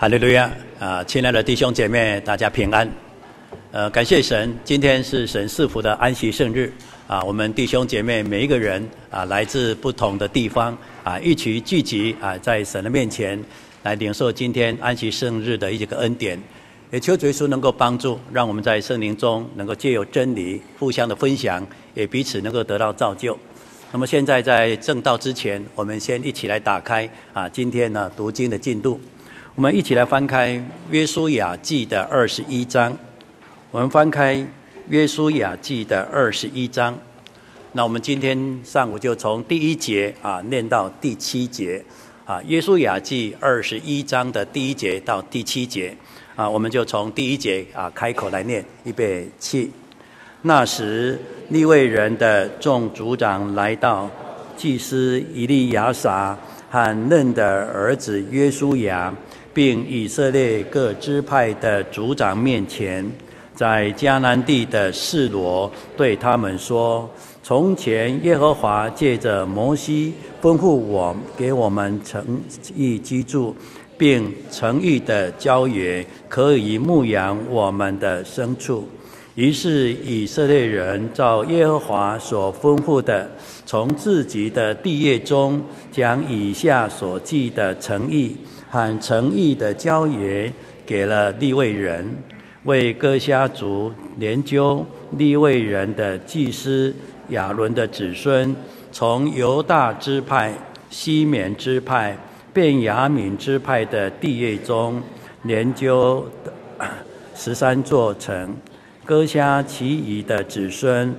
[0.00, 1.04] 哈利路亚啊！
[1.04, 2.90] 亲爱的弟兄姐妹，大家平安。
[3.70, 6.72] 呃，感谢神，今天是神赐福的安息圣日
[7.06, 7.22] 啊！
[7.22, 10.74] 我们弟兄姐妹每一个人啊，来自不同的地方
[11.04, 13.38] 啊，一起聚集啊，在神的面前
[13.82, 16.40] 来领受今天安息圣日的一个恩典。
[16.90, 21.62] 也求主耶稣能够帮助，让我们在圣灵中能够借由真理互相的分享，
[21.92, 23.38] 也彼此能够得到造就。
[23.92, 28.98] 那么现在在正道之前，我们先一起来打开啊，今天呢读经的进度。
[29.60, 30.52] 我们一起来翻开
[30.90, 32.96] 《约书亚记》的二十一章。
[33.70, 34.36] 我们翻开
[34.88, 36.98] 《约书亚记》的二十一章。
[37.72, 41.84] 那我们今天上午就从第一节啊念到第七节
[42.24, 45.94] 啊，《约书亚记》二十一章的第一节到第七节
[46.34, 49.70] 啊，我们就从第一节啊开口来念，预备起。
[50.40, 51.20] 那时
[51.50, 54.10] 利未人的众族长来到
[54.56, 56.34] 祭司以利亚撒
[56.70, 59.14] 和嫩的儿子约书亚。
[59.52, 63.04] 并以色列各支派的族长面前，
[63.54, 67.10] 在迦南地的示罗对他们说
[67.42, 72.40] ：“从前耶和华借着摩西吩咐我，给我们诚
[72.76, 73.54] 意居住，
[73.98, 78.88] 并诚意的郊野，可以牧养我们的牲畜。
[79.34, 83.30] 于是以色列人照耶和华所吩咐的，
[83.66, 88.36] 从自己的地业中，将以下所记的诚意。”
[88.70, 90.50] 和诚意的交约
[90.86, 92.16] 给了利未人，
[92.62, 94.86] 为各家族研究
[95.18, 96.94] 利未人的祭司
[97.30, 98.54] 亚伦的子孙，
[98.92, 100.54] 从犹大支派、
[100.88, 102.16] 西缅支派、
[102.52, 105.02] 便雅悯支派的地业中，
[105.44, 106.24] 研究
[107.34, 108.50] 十三座城；
[109.04, 111.12] 各家其余的子孙，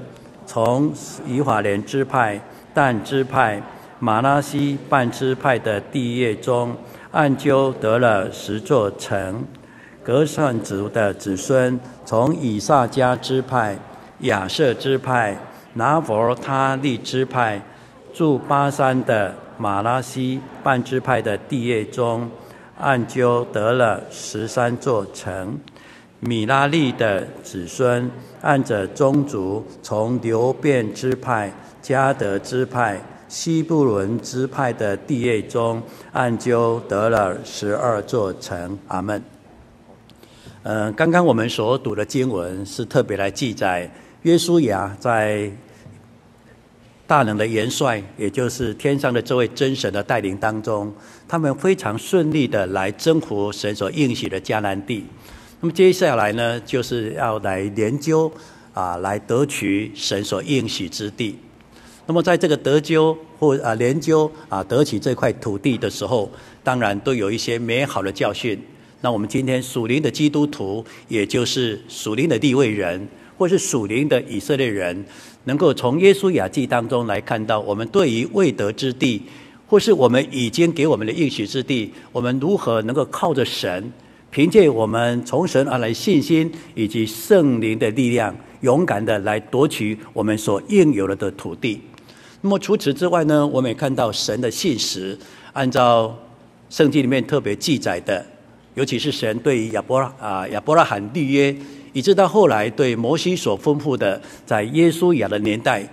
[0.45, 0.93] 从
[1.27, 2.39] 以法莲支派、
[2.73, 3.61] 但支派、
[3.99, 6.73] 马拉西半支派的地业中。
[7.11, 9.43] 按阄得了十座城，
[10.01, 13.77] 格善族的子孙从以萨迦支派、
[14.19, 15.37] 亚设支派、
[15.73, 17.61] 拿佛他利支派，
[18.13, 22.29] 住巴山的马拉西半支派的地业中，
[22.79, 25.59] 按阄得了十三座城。
[26.21, 28.09] 米拉利的子孙
[28.41, 31.51] 按着宗族从流便支派、
[31.83, 33.01] 迦得支派。
[33.31, 35.81] 西布伦支派的地业中，
[36.11, 38.77] 按阄得了十二座城。
[38.89, 39.23] 阿门。
[40.63, 43.89] 嗯、刚刚我们所读的经文是特别来记载
[44.23, 45.49] 约书亚在
[47.07, 50.93] 大能的元帅，也就是天上的这位真神的带领当中，
[51.25, 55.05] 他们非常顺利的来征服神所应许的迦南地。
[55.61, 58.29] 那么接下来呢，就是要来研究
[58.73, 61.39] 啊，来得取神所应许之地。
[62.07, 66.29] 那么，在这个得救或啊研究啊得起这块土地的时候，
[66.63, 68.59] 当然都有一些美好的教训。
[69.01, 73.07] 那我们今天属灵的基督徒，也就是属灵的地位人，
[73.37, 75.05] 或是属灵的以色列人，
[75.45, 79.21] 能够从耶稣雅记当中来看到，我们对于未得之地，
[79.65, 83.91] 或是我们已经给我们的应许之地，我们如何能够靠着神，
[84.29, 91.81] 凭借我们从神而来信心以及圣灵的力量，勇敢的来夺取我们所应有了的土地。
[92.43, 95.15] 那么除此之外呢，我们也看到神的信实，
[95.53, 96.17] 按照
[96.71, 98.25] 圣经里面特别记载的，
[98.73, 101.55] 尤其是神对亚伯拉啊亚伯拉罕立约，
[101.93, 105.87] 以致到后来对摩西所吩咐的，在耶稣亚的年代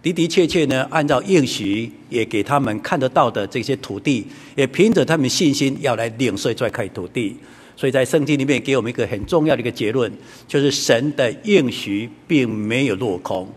[0.00, 4.24] 的的确确呢，按照应许也给他们看得到的这些土地，
[4.54, 7.36] 也凭着他们信心要来领受这块土地，
[7.76, 10.10] 所以在圣经里面给我们一个很重要的一个结论，
[10.46, 13.48] 就是神的应许并没有落空。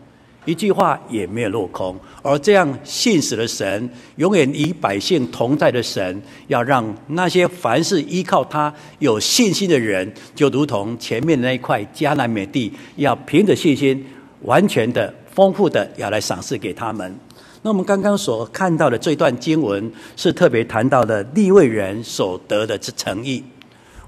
[0.45, 14.05] 一句话也没有落空，而这样信实的神，永远与百姓同在的神，要让那些凡是依靠他有信心的人，就如同前面那一块迦南美地，要凭着信心，
[14.41, 17.15] 完全的、丰富的，要来赏赐给他们。
[17.61, 23.41] 那我们刚刚所看到的这段经文，是特别谈到的利未人所得的之诚意。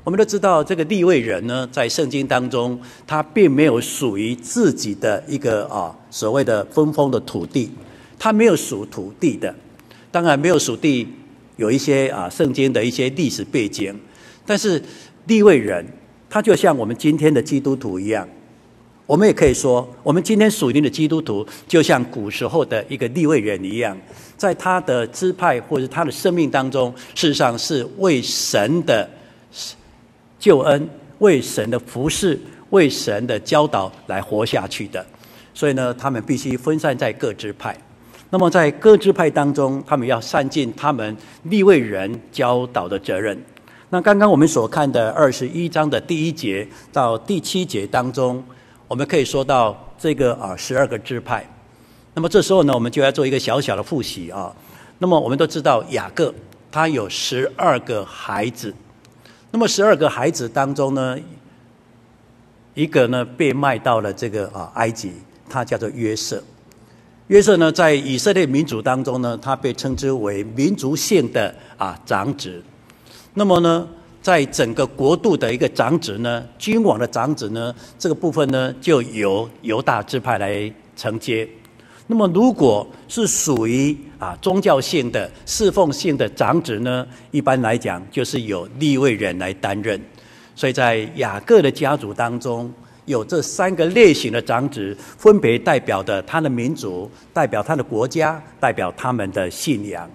[0.05, 7.71] 我们都知道，这个立位人呢，在圣经当中，他并没有属于自己的一个啊所谓的分封的土地，
[8.19, 9.53] 他没有属土地的。
[10.11, 11.07] 当然，没有属地，
[11.55, 13.99] 有一些啊圣经的一些历史背景。
[14.45, 14.79] 但是
[15.25, 15.83] 立位人，
[16.29, 18.29] 他就像我们今天的基督徒一样，
[19.07, 23.97] 我们也可以说，我们今天属灵的基督徒，就像古时候的一个立位人一样，
[24.37, 29.09] 在他的支派或者他的生命当中，事实上是为神的。
[30.45, 30.87] 救恩，
[31.17, 32.39] 为神的服侍，
[32.69, 35.03] 为神的教导来活下去的，
[35.55, 37.75] 所以呢，他们必须分散在各支派。
[38.29, 43.35] 那么在各支派当中，他们要善尽他们立为人教导的责任。
[43.89, 48.43] 那刚刚我们所看的二十一章的第一节到第七节当中，
[48.87, 51.43] 我们可以说到这个啊十二个支派。
[52.13, 54.55] 那么这时候呢，我们就要做一个小小的复习啊。
[54.99, 56.31] 那么我们都知道雅各
[56.71, 58.71] 他有十二个孩子，
[59.55, 61.17] 那么十二个孩子当中呢，
[62.73, 65.13] 一个呢被卖到了这个啊埃及，
[65.49, 66.43] 他叫做约瑟。
[67.27, 72.61] 约瑟呢在以色列民族当中呢，他被称之为民族性的啊长子。
[73.35, 73.87] 那么呢，
[74.21, 81.47] 在整个国度的一个长子呢，君王的长子呢，这个部分呢，就由犹大支派来承接。
[82.07, 89.99] 那么，如果是属于啊宗教性的、侍奉性的长子呢，一般来讲就是由立位人来担任。
[90.55, 92.71] 所以在雅各的家族当中，
[93.05, 100.09] 有这三个类型的长子，分别代表的他的民族，代表他的国家，代表他们的信仰。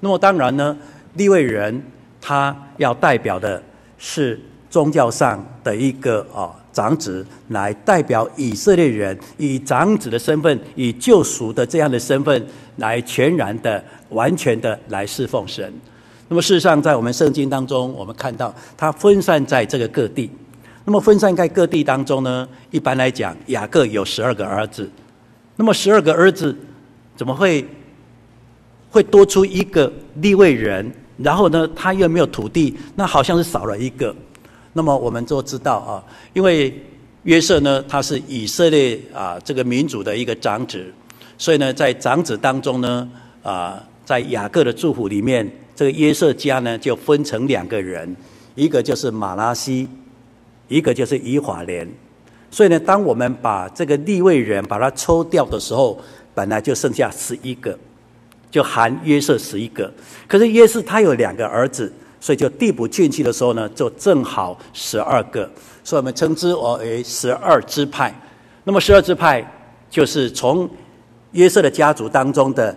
[0.00, 0.76] 那么，当然呢，
[1.14, 1.82] 立位人。
[2.20, 3.62] 他要代表的
[3.96, 4.38] 是
[4.68, 15.72] 宗教上的一个啊长子，来代表以色列人以长子的身份，以救赎的这样的身份，来全然的、完全的来侍奉神。
[16.28, 20.30] 那么事实上，在我们圣经当中，我们看到他分散在这个各地。
[20.84, 24.88] 那么分散在各地当中呢，一般来讲，雅各有十二个儿子。
[25.56, 26.56] 那么十二个儿子
[27.16, 27.66] 怎么会
[28.90, 30.90] 会多出一个利未人？
[31.16, 34.14] 然后呢，他又没有土地，那好像是少了一个。
[34.72, 36.72] 那么我们都知道啊，因为
[37.24, 40.92] 约瑟呢，他是以色列啊这个民族的一个长子，
[41.36, 43.08] 所以呢，在长子当中呢，
[43.42, 48.16] 啊，在雅各的祝福里面，这个约瑟家呢就分成两个人，
[48.54, 49.88] 一个就是马拉西，
[50.68, 51.88] 一个就是以法莲。
[52.50, 56.00] 所以呢，当我们把这个立位人把它抽掉的时候，
[56.34, 57.76] 本来就剩下十一个。
[58.50, 59.92] 就含约瑟十一个，
[60.26, 65.50] 可是约瑟他有两个儿子，所以就递补进去的时候呢，就正好十二个，
[65.82, 68.14] 所以我们称之为十二支派。
[68.64, 69.44] 那么十二支派
[69.90, 70.68] 就是从
[71.32, 72.76] 约瑟的家族当中的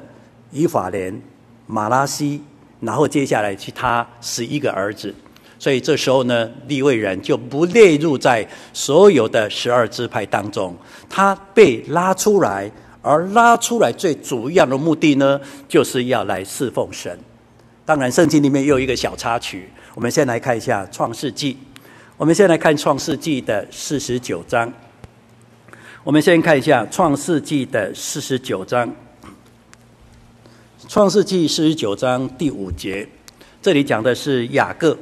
[0.52, 1.22] 以法莲、
[1.68, 2.42] 马拉西，
[2.80, 5.14] 然后接下来其他十一个儿子，
[5.60, 10.76] 所以这时候呢，利未人就不列入在所有的十二支派当中，
[11.10, 12.72] 他被拉出来。
[13.04, 17.18] 而拉出来最主要的目的呢，就是要来侍奉神。
[17.92, 19.70] 当然，圣经里面又有一个小插曲。
[19.94, 21.54] 我们先来看一下《创世纪》。
[22.16, 24.72] 我们先来看《创世纪》的四十九章。
[26.02, 28.88] 我们先看一下《创世纪》的四十九章。
[30.88, 33.06] 《创世纪》四十九章第五节，
[33.62, 34.98] 这里讲的是雅各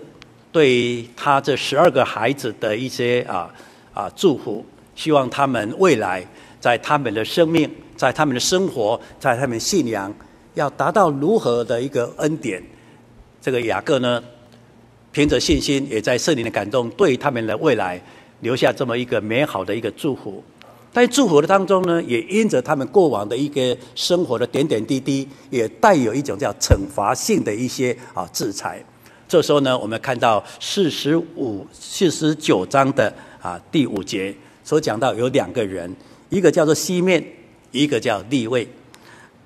[0.52, 3.54] 对他这十二个孩子的一些啊
[3.94, 4.66] 啊祝福，
[4.96, 6.26] 希望他们未来
[6.60, 7.70] 在他们的生命。
[7.96, 10.12] 在他们的生活，在他们信仰，
[10.56, 12.64] 要达到如何的一个恩典？
[13.42, 14.24] 这个雅各呢，
[15.12, 18.02] 凭着信心，也在圣灵的感动，对他们的未来
[18.42, 20.44] 留下这么一个美好的一个祝福。
[20.92, 28.84] 在祝福的当中呢，也因着他们过往的一个生活的点点滴滴，也带有一种叫惩罚性的一些啊制裁。
[29.28, 34.34] 这时候呢，我们看到四十五、四十九章的啊第五节
[34.64, 35.96] 所讲到有两个人，
[36.30, 37.24] 一个叫做西面。
[37.72, 38.68] 一个叫利未，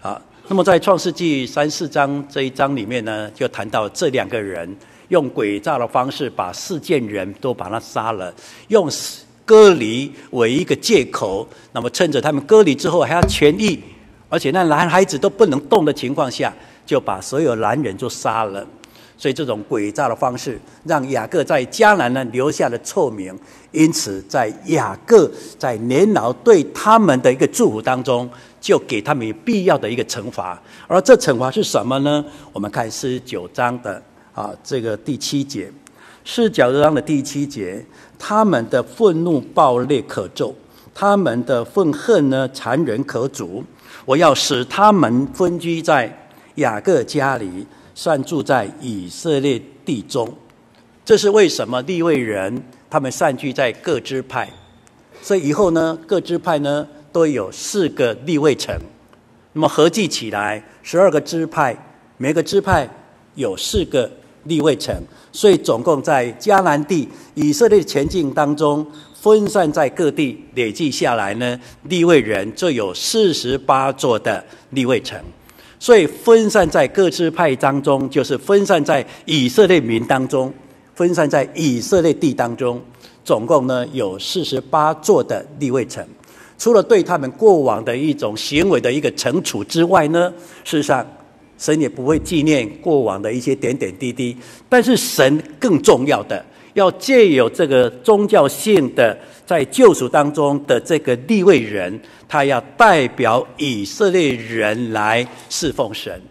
[0.01, 4.69] 啊，那么在创世纪三四章这一章里面呢，就谈到这两个人
[5.07, 8.31] 用诡诈的方式把四件人都把他杀了，
[8.67, 8.89] 用
[9.45, 13.79] 割离为一个借口，那么趁着他们割离之后还要痊愈，
[14.27, 16.53] 而且那男孩子都不能动的情况下，
[16.85, 18.67] 就把所有男人都杀了。
[19.23, 23.33] 所以这种诡诈的方式，让雅各在迦南呢留下了臭名。
[23.71, 30.61] 因此，在雅各在年老对他们的一个祝福当中，就给他们必要的一个惩罚。
[30.89, 32.25] 而这惩罚是什么呢？
[32.51, 34.03] 我们看四十九章的
[34.33, 35.71] 啊这个第七节，
[36.25, 37.81] 四十九章的第七节，
[38.19, 40.53] 他们的愤怒暴烈可咒，
[40.93, 43.63] 他们的愤恨呢残忍可阻。
[44.03, 47.65] 我要使他们分居在雅各家里。
[47.95, 50.33] 散住在以色列地中，
[51.05, 51.81] 这是为什么？
[51.83, 54.49] 利未人他们散居在各支派，
[55.21, 58.75] 所以以后呢，各支派呢都有四个利未城，
[59.53, 61.77] 那么合计起来十二个支派，
[62.17, 62.89] 每个支派
[63.35, 64.09] 有四个
[64.45, 64.95] 利未城，
[65.31, 75.19] 所以总共在迦南地以色列前进当中，分散在各地，累计下来呢，利未人就有四十八座的利未城。
[75.83, 80.49] 所以分散在各支派当中，就是分散在以色列民当中，
[80.95, 82.81] 分散在以色列地当中，
[83.25, 86.01] 总共呢有四十八座的立位城。
[86.57, 91.05] 除了对他们过往的一种行为的一个惩处之外呢，事实上
[91.57, 94.37] 神也不会纪念过往的一些点点滴滴。
[94.69, 106.21] 但是神更重要的，要借由这个宗教性的在救赎当中的这个立位人，他要代表以色列人来侍奉神。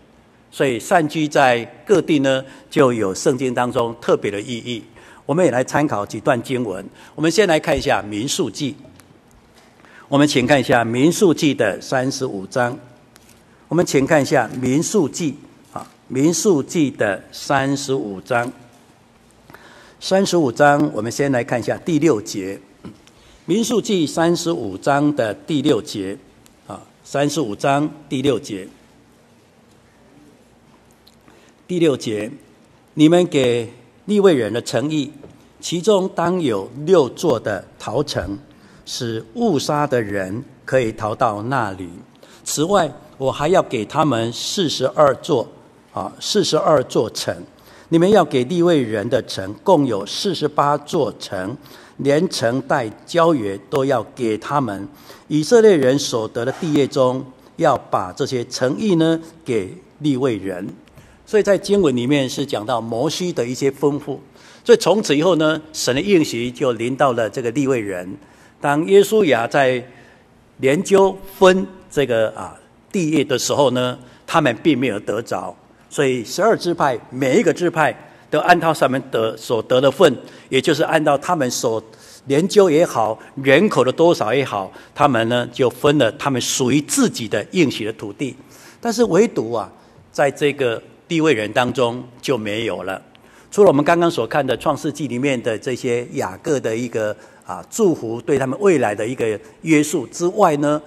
[0.51, 4.83] 所以散居在各地呢，就有圣经当中特别的意义。
[5.25, 6.85] 我们也来参考几段经文。
[7.15, 8.73] 我们先来看一下《民数记》。
[10.09, 12.77] 我们请看一下《民数记》的三十五章。
[13.69, 15.35] 我们请看一下《民数记》
[15.79, 18.53] 啊，《民数记》的三十五章。
[20.05, 22.61] 三十五章，我们先来看一下第六节，
[23.45, 26.19] 《民数记》三十五章的第六节
[26.67, 28.67] 啊，三十五章第六节。
[31.69, 32.29] 第六节，
[32.95, 33.73] 你们给
[34.07, 35.13] 立位人的诚意，
[35.61, 38.37] 其中当有六座的逃城。
[38.85, 41.89] 使误杀的人可以逃到那里。
[42.43, 45.47] 此外，我还要给他们四十二座，
[45.93, 47.33] 啊，四十二座城。
[47.93, 51.55] 你们要给利未人的城，共有四十八座城，
[51.99, 54.89] 连城带郊野都要给他们。
[55.29, 57.23] 以色列人所得的地业中，
[57.57, 60.67] 要把这些城邑呢给利未人。
[61.27, 64.17] 所以在经文里面是讲到摩西的一些吩咐。
[64.65, 68.17] 所以从此以后呢，神的应许就临到了这个利未人。
[68.59, 69.87] 当耶稣亚在
[70.61, 72.57] 研究分这个啊
[72.91, 75.55] 地业的时候呢，他们并没有得着，
[75.93, 77.95] 所以十二支派每一个支派
[78.31, 80.17] 都按照上面得所得的份，
[80.49, 81.83] 也就是按照他们所
[82.29, 88.35] 研究也好，人口的多少也好，他们呢就分了他们属于自己的应许的土地。
[88.81, 89.71] 但是唯独啊，
[90.11, 93.01] 在这个地位人当中就没有了。
[93.51, 97.15] 除了我们刚刚所看的创世纪里面的这些雅各的一个。
[97.45, 100.81] 啊，祝福对他们未来的一个约束之外呢，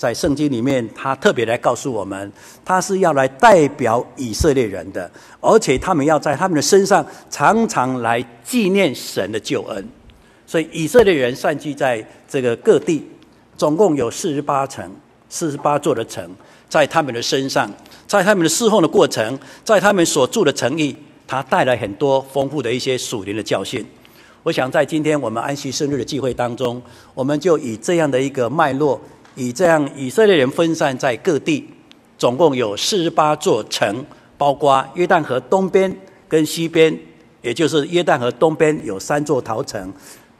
[0.00, 2.32] 在圣经里面，他特别来告诉我们，
[2.64, 5.10] 他是要来代表以色列人的，
[5.42, 9.86] 而且他们要在他们的身上常常来纪念神的救恩。
[10.46, 13.06] 所以以色列人散居在这个各地，
[13.58, 14.90] 总共有四十八城，
[15.28, 16.26] 四十八座的城，
[16.66, 17.70] 在他们的身上，
[18.06, 23.84] 在他们的侍奉的过程，在他们所住的城邑，他带来很多丰富的一些属灵的教训。
[24.44, 26.80] 我想在今天我们安息生日的聚会当中，
[27.12, 28.98] 我们就以这样的一个脉络，
[29.40, 31.66] 以这样以色列人分散在各地，
[32.18, 34.04] 总共有四十八座城，
[34.36, 35.90] 包括约旦河东边
[36.28, 36.94] 跟西边，
[37.40, 39.90] 也就是约旦河东边有三座陶城，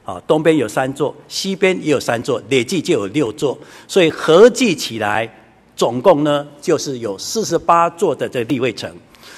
[0.04, 5.26] 啊，东边有三座，西边也有三座，累计就有六座，所以合计起来，
[5.74, 8.94] 总共呢就是有四十八座的这立位城。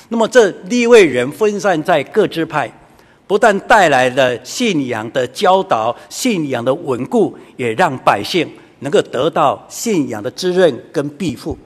[0.09, 2.69] 那么这立位人分散在各支派。
[3.25, 8.47] 不但带来了信仰的教导、信仰的稳固，也让百姓
[8.83, 11.57] 能够得到信仰的滋润跟庇护。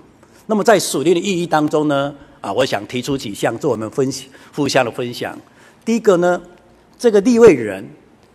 [0.46, 4.08] 那么在属灵的意义当中呢，啊，我想提出几项做我们分
[4.54, 5.36] 互相的分享。
[5.84, 6.40] 第一个呢，
[6.98, 7.84] 这个立位人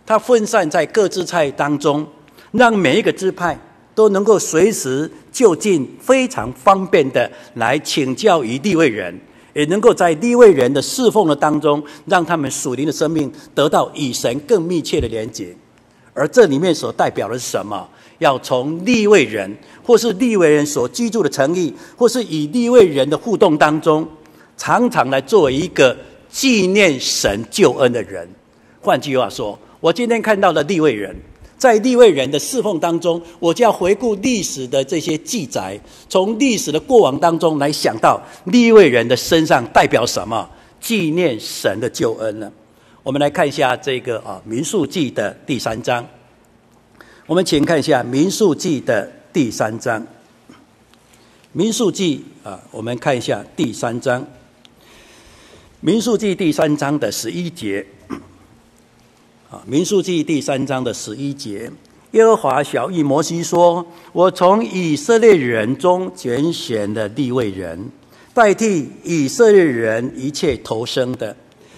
[0.04, 2.06] 他分散在各支派当中，
[2.50, 3.58] 让每一个支派
[3.94, 9.18] 都能够随时就近、非常方便的来请教于立位人。
[9.54, 15.54] 也能够在立位人的侍奉的当中，让他们属灵的生命得到与神更密切的连接。
[16.14, 17.86] 而这里面所代表的是什么？
[18.22, 24.08] 要从利未人，或是利未人所居住的城邑，或是以利未人的互动当中，
[24.56, 25.96] 常常来作为一个
[26.30, 28.26] 纪念神救恩的人。
[28.80, 31.14] 换句话说，我今天看到的利未人。
[31.58, 40.48] 在利未人的侍奉当中，我就要回顾历史的这些记载，从历史的过往当中来想到利未人的身上代表什么？
[40.80, 42.50] 纪念神的救恩呢？
[43.04, 46.04] 我们来看一下这个啊，《民数记》的第三章。
[47.26, 50.00] 我们请看一下《民数记》的第三章，
[51.52, 54.20] 《民数记》啊，我们看一下第三章，
[55.78, 57.86] 《民数记》第三章的十一节。
[59.48, 61.70] 啊，民数记第三章的十一节，
[62.10, 67.88] 耶和华晓諭摩西说：“我从以色列人中拣选的立位人，
[68.34, 71.36] 代替以色列人一切投生的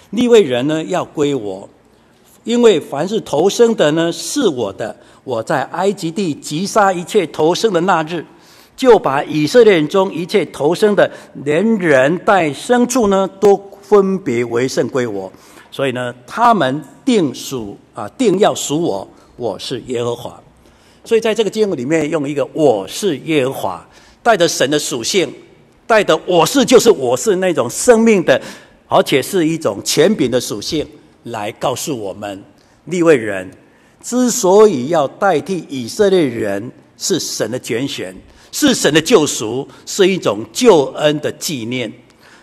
[0.09, 1.69] 立位人呢，要归我，
[2.45, 4.95] 因为凡是投生的呢，是我的。
[5.25, 8.23] 我在埃及地击杀一切投生的那日，
[8.77, 11.11] 就把以色列人中一切投生的，
[11.43, 15.29] 连人带牲畜呢，都分别为圣归我。”
[15.71, 20.39] 所以呢，他们定属啊，定要属我，我是耶和华。
[21.03, 23.89] 所以在这个经文里面，用一个“我是耶和华”，
[24.23, 25.31] 带着神的属性，
[25.85, 28.39] 带着“我是”就是我是那种生命的，
[28.87, 30.87] 而且是一种权柄的属性，
[31.25, 32.43] 来告诉我们，
[32.85, 33.49] 立位人
[34.01, 38.15] 之所以要代替以色列人，是神的拣选，
[38.51, 41.91] 是神的救赎，是一种救恩的纪念。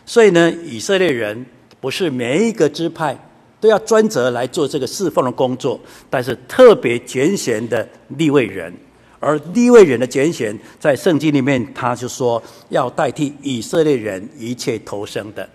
[0.05, 1.47] 所以呢，以色列人
[1.81, 3.17] 不是每一个支派
[3.61, 8.75] 都要专责来做这个侍奉的工作，但是特别拣选的立位人，
[9.21, 15.49] 而立位人的拣选，在圣经里面他就说要代替以色列人一切投生的。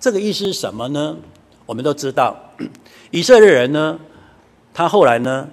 [0.00, 1.14] 这个意思是什么呢？
[1.70, 2.36] 我们都知道，
[3.12, 3.96] 以色列人呢，
[4.74, 5.46] 他后来呢，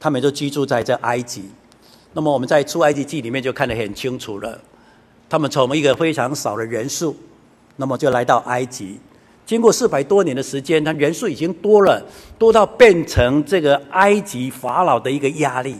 [0.00, 1.44] 他们就居住在这埃及。
[2.14, 4.60] 那么我们在出埃及记里面就看得很清楚了，
[5.30, 7.14] 他们从一个非常少的人数，
[7.76, 8.98] 那么就来到埃及。
[9.46, 12.04] 经过四百多年的时间，他人数已经多了，
[12.36, 15.76] 多到变成这个埃及法老的一个压力，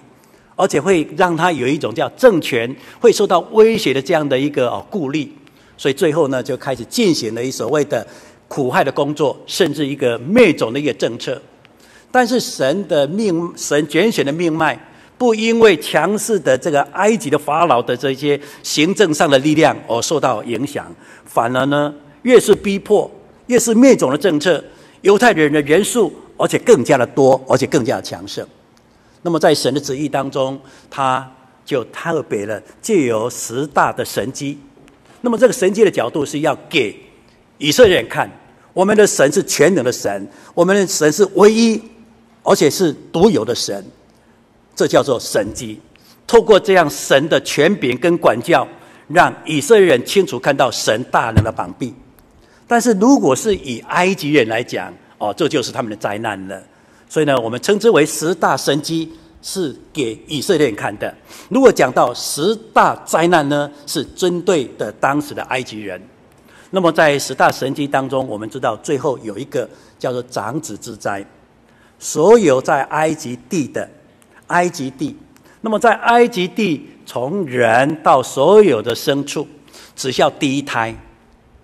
[0.54, 5.28] 而且会让他有一种叫政权会受到威胁的这样的一个哦顾虑，
[5.76, 8.06] 所以最后呢就开始进行了一所谓的
[8.52, 11.40] 苦害的工作，甚至一个灭种的一个政策。
[12.10, 14.78] 但是神的命，神拣选的命脉。
[15.16, 20.94] 不因为强势的这个埃及的法老的这些行政上的力量而受到影响，
[21.24, 23.10] 反而呢，越是逼迫，
[23.46, 24.62] 越是灭种的政策，
[25.00, 28.46] 犹太人的人数而且更加的多，而且更加的强盛。
[29.22, 31.26] 那么在神的旨意当中，他
[31.64, 34.58] 就特别的借由十大的神迹。
[35.20, 36.98] 那么这个神迹的角度是要给
[37.58, 38.28] 以色列人看，
[38.72, 41.80] 我们的神是全能的神，我们的神是唯一
[42.42, 43.84] 而且是独有的神。
[44.74, 45.78] 这叫做神迹，
[46.26, 48.66] 透过这样神的权柄跟管教，
[49.08, 51.94] 让以色列人清楚看到神大能的膀臂。
[52.66, 56.60] 但是如果是以埃及人来讲，哦，这就是他们的灾难了。
[57.06, 59.12] 所以呢，我们称之为十大神迹
[59.42, 61.14] 是给以色列人看的。
[61.50, 66.00] 如果讲到十大灾难呢，是针对的当时的埃及人。
[66.72, 71.24] 那么在十大神迹当中，我们知道最后有一个叫做长子之灾，
[72.00, 73.88] 所有在埃及地的。
[74.48, 75.16] 埃及地，
[75.62, 79.48] 那么在埃及地，从人到所有的牲畜，
[79.96, 80.94] 只要第一胎，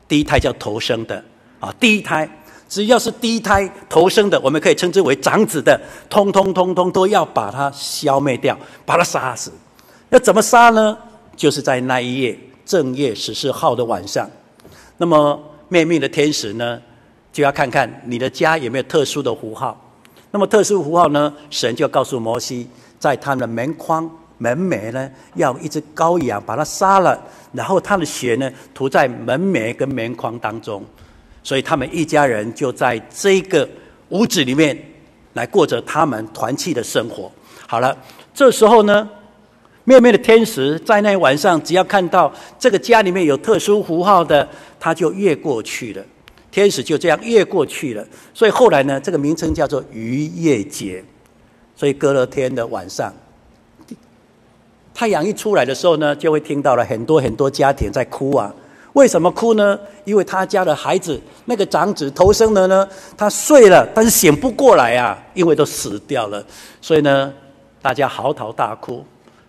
[0.06, 1.22] 第一胎叫头生的
[1.60, 2.26] 啊，第一胎
[2.66, 9.52] 只要是第一胎头生的，我们可以称之为长子的，通通通通都要把它消灭掉，把它杀死。
[10.08, 10.96] 要怎么杀呢？
[11.36, 14.26] 就是在那一夜正月十四号的晚上，
[14.98, 16.80] 那么灭命的天使呢，
[17.32, 19.80] 就要看看你的家有没有特殊的符号。
[20.30, 21.32] 那么特殊符号呢？
[21.48, 27.18] 神就告诉摩西，在他的门框、门楣呢，要一只羔羊把它杀了，
[27.52, 30.84] 然后他的血呢涂在门楣跟门框当中。
[31.42, 33.66] 所以他们一家人就在这个
[34.10, 34.76] 屋子里面
[35.32, 37.32] 来过着他们团契的生活。
[37.66, 37.96] 好了，
[38.34, 39.08] 这时候呢，
[39.88, 44.46] 灭命的天使在那晚上，只要看到这个家里面有特殊符号的，
[44.78, 46.04] 他就越过去了。
[46.50, 51.02] 天使就这样越过去了，所以后来呢，这个名称叫做逾越节。
[51.74, 53.10] 所以隔了天的晚上，
[54.92, 58.54] 太阳一出来的时候呢，就会听到了很多很多家庭在哭啊。
[58.92, 59.78] 为什么哭呢？
[60.04, 66.44] 因为他家的孩子那个长子头生的呢，他睡了，但是醒不过来啊，因为都死掉了。
[66.82, 67.32] 所以呢，
[67.80, 69.02] 大家嚎啕大哭。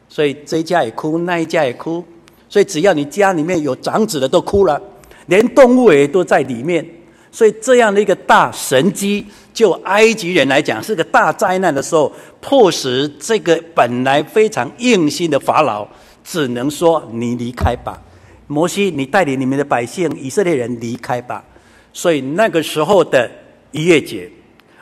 [0.10, 2.04] 所以这一家也哭，那一家也哭。
[2.50, 4.82] 所以只要你家里面有长子的都哭了。
[5.28, 6.84] 连动物也都在里面，
[7.32, 15.88] 所以这样的一个大神迹，就埃及人来讲是个大灾难的时候，迫使这个本来非常硬心的法老，
[16.24, 18.02] 只能说你离开吧，
[18.48, 21.46] 摩西，你带领你们的百姓以色列人离开吧。
[21.94, 23.30] 所以那个时候的
[23.74, 24.28] 逾越节，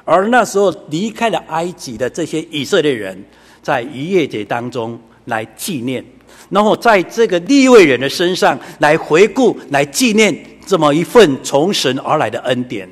[0.06, 3.22] 而那时候离开了埃及的这些以色列人，
[3.62, 6.04] 在逾越节当中来纪念。
[6.50, 10.34] 然后在这个立位人的身上来回顾、来纪念
[10.66, 12.90] 这么一份从神而来的恩典，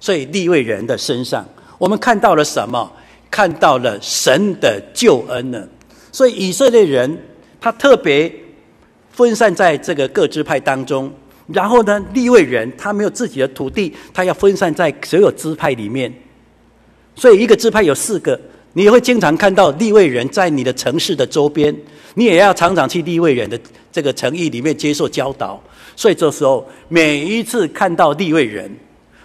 [0.00, 2.90] 所以立位人的身上，我们看到了什么？
[3.30, 5.62] 看到了神的救恩呢。
[6.10, 7.18] 所以以色列人
[7.60, 8.32] 他特别
[9.10, 11.12] 分散在这个各支派当中，
[11.46, 16.10] 然后呢，立位人他没有自己的土地，他要分散在所有支派里面，
[17.14, 18.40] 所以一个支派有四个。
[18.78, 21.76] 你会经常看到利未人在你的城市的周边，
[22.14, 23.58] 你也要常常去利未人的
[23.90, 25.60] 这个城邑里面接受教导。
[25.96, 28.70] 所以这时候，每一次看到利未人，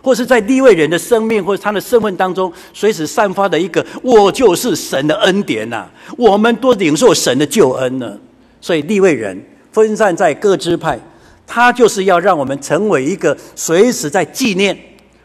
[0.01, 5.85] 或是在利未人的生命或者他的身份当中，随时散发的一个“我就是神的恩典”呐，
[6.17, 8.17] 我们都领受神的救恩呢。
[8.59, 9.39] 所以利未人
[9.71, 10.99] 分散在各支派，
[11.45, 14.75] 他就是要让我们成为一个随时在纪念，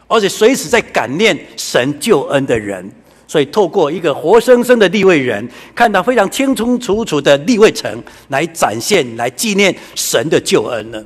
[0.05, 2.87] 而且随时在感念神救恩的人。
[3.29, 11.05] 所以，透过一个活生生的立位人，看到非常清清楚楚的立位城，来展现、来纪念神的救恩呢。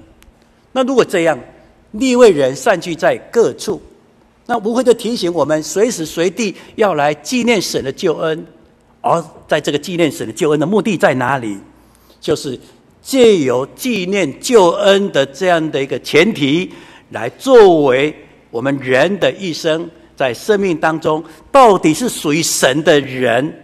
[0.72, 1.38] 那如果这样，
[1.92, 3.82] 立位人散居在各处，
[4.46, 8.48] 那无非就提醒我们，随时随地要来纪念神的救恩。
[9.02, 11.58] 而在这个纪念神的救恩的目的在哪里？
[12.22, 12.58] 就是
[13.02, 16.72] 借由纪念救恩的这样的一个前提，
[17.10, 18.16] 来作为
[18.50, 23.64] 我们人的一生，在生命当中，到底是属于神的人，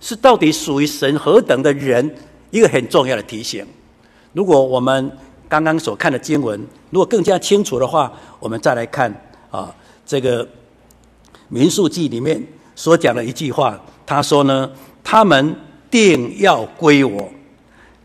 [0.00, 2.14] 是到底属于神何等的人，
[2.50, 3.66] 一个很重要的提醒。
[4.32, 5.10] 如果我们
[5.48, 6.58] 刚刚所看的经文，
[6.90, 9.12] 如果更加清楚的话，我们再来看
[9.50, 9.74] 啊，
[10.06, 10.46] 这个
[11.48, 12.40] 民数记里面
[12.76, 14.70] 所讲的一句话，他说呢，
[15.02, 15.54] 他们
[15.90, 17.28] 定要归我，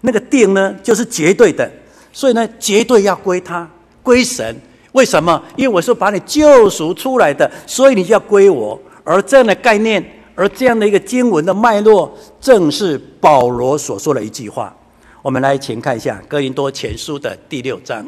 [0.01, 1.71] 那个定呢，就是绝对的，
[2.11, 3.69] 所以呢，绝对要归他，
[4.01, 4.55] 归神。
[4.95, 5.43] 为什么？
[5.57, 8.79] 因为我是把你救赎出来的，所以你就要归我。
[9.03, 10.01] 而这样的概念，
[10.35, 14.73] 而这样的一个经文的脉络，正是保罗所说的一句话。
[15.21, 18.07] 我们来请看一下《哥林多前书》的第六章。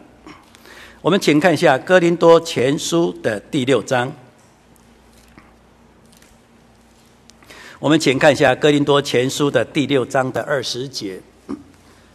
[1.02, 4.10] 我们请看一下《哥林多前书》的第六章。
[7.80, 11.20] 我们请看一下《哥林多前书》的第六章的二十节，《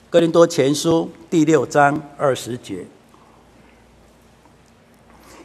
[0.08, 2.87] 哥林多前书》第六章二十节。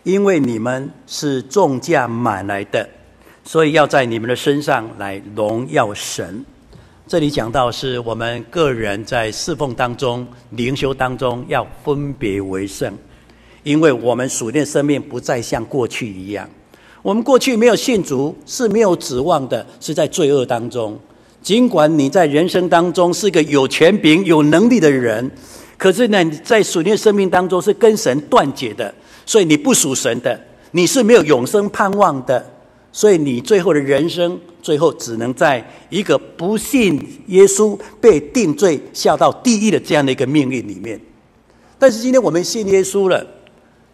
[0.08, 2.88] 因为你们是重价买来的，
[3.43, 6.46] 所以要在你们的身上来荣耀神。
[7.06, 12.93] 这里讲到是我们个人在侍奉当中、灵修当中要分别为圣，
[13.63, 16.50] 因为我们属灵生命不再像过去一样。
[17.02, 20.98] 我们过去没有信主，是没有指望的，是在罪恶当中。
[21.41, 25.30] 尽管你在人生当中是个有权柄、有能力的人，
[25.78, 28.96] 可是呢，在属灵生命当中是跟神断绝的。
[29.27, 30.39] 所以你不属神的，
[30.71, 32.43] 你是没有永生盼望的，
[32.93, 40.99] 所以你最后的人生，最后只能在一个不信耶稣、被定罪下到地狱的这样的一个命运里面。
[41.77, 43.27] 但是今天我们信耶稣了，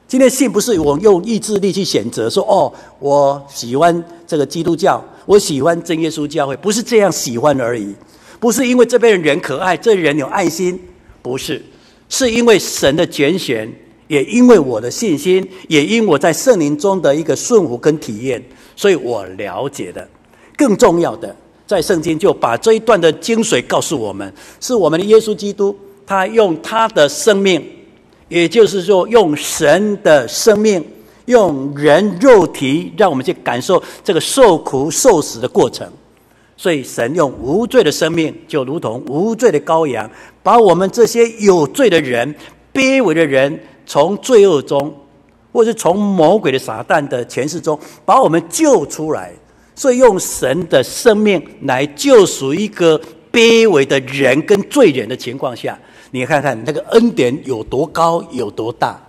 [0.08, 7.96] 今天信不是我用意志力去选择说哦，我喜欢这个基督教，我喜欢真耶稣教会，不是这样喜欢而已，
[8.40, 10.80] 不是因为这边人可爱，这人有爱心，
[11.24, 11.60] 不是，
[12.08, 13.74] 是因为神的拣选。
[14.14, 18.40] 也因为我的信心，也因我在圣灵中的一个顺服跟体验，
[18.76, 20.08] 所以我了解的。
[20.56, 27.60] 更重要的，在圣经就把这一段的精髓告诉我们：是我们的耶稣基督，他用他的生命，
[28.30, 30.86] 也就是说，用神的生命，
[31.26, 35.92] 用人肉体，让我们去感受这个受苦受死的过程。
[36.56, 40.08] 所以，神用无罪的生命，就如同无罪的羔羊，
[40.44, 42.36] 把我们这些有罪的人、
[42.72, 43.60] 卑微的人。
[43.86, 44.94] 从罪恶中，
[45.52, 49.32] 或是从魔鬼的撒旦的权势中，把我们救出来。
[49.76, 53.00] 所以用神的生命来救赎一个
[53.32, 55.76] 卑微的人跟罪人的情况下，
[56.12, 59.00] 你看看那个恩典有多高，有多大。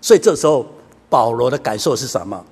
[0.00, 0.66] 所以这时候
[1.08, 2.44] 保罗的感受是什么？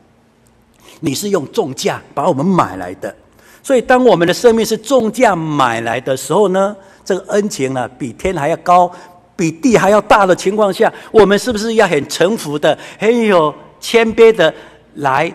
[1.00, 3.14] 你是用重价把我们买来的。
[3.62, 8.88] 所以当我们的生命是重价买来的时候呢，这个恩情呢，比天还要高。
[9.37, 14.53] 比地还要大的情况下，我们是不是要很臣服的、很有谦卑的
[14.94, 15.31] 来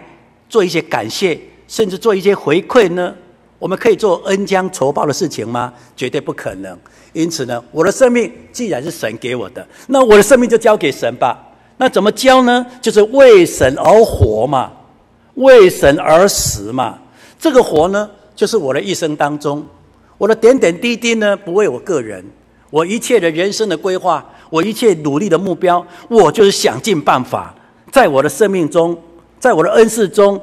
[0.50, 3.14] 做一些感谢，甚至做一些回馈呢？
[3.60, 5.72] 我们可以做恩将仇报的事情吗？
[5.96, 6.76] 绝对不可能。
[7.14, 11.38] 因此呢，我的生命既然是神给我的，那我的生命就交给神吧。
[11.78, 12.66] 那怎么交呢？
[12.82, 14.72] 就是为神而活嘛，
[15.36, 16.98] 为神而死嘛。
[17.40, 19.64] 这个活呢，就是我的一生当中，
[20.18, 22.26] 我的点点滴滴呢，不为我个人。
[22.72, 27.54] 我一切的人生的规划，我一切努力的目标，我就是想尽办法，
[27.92, 28.98] 在我的生命中，
[29.40, 30.42] 在我的恩赐中，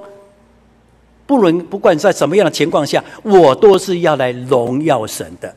[1.27, 5.53] 不论不管在什么样的情况下，我都是要来荣耀神的。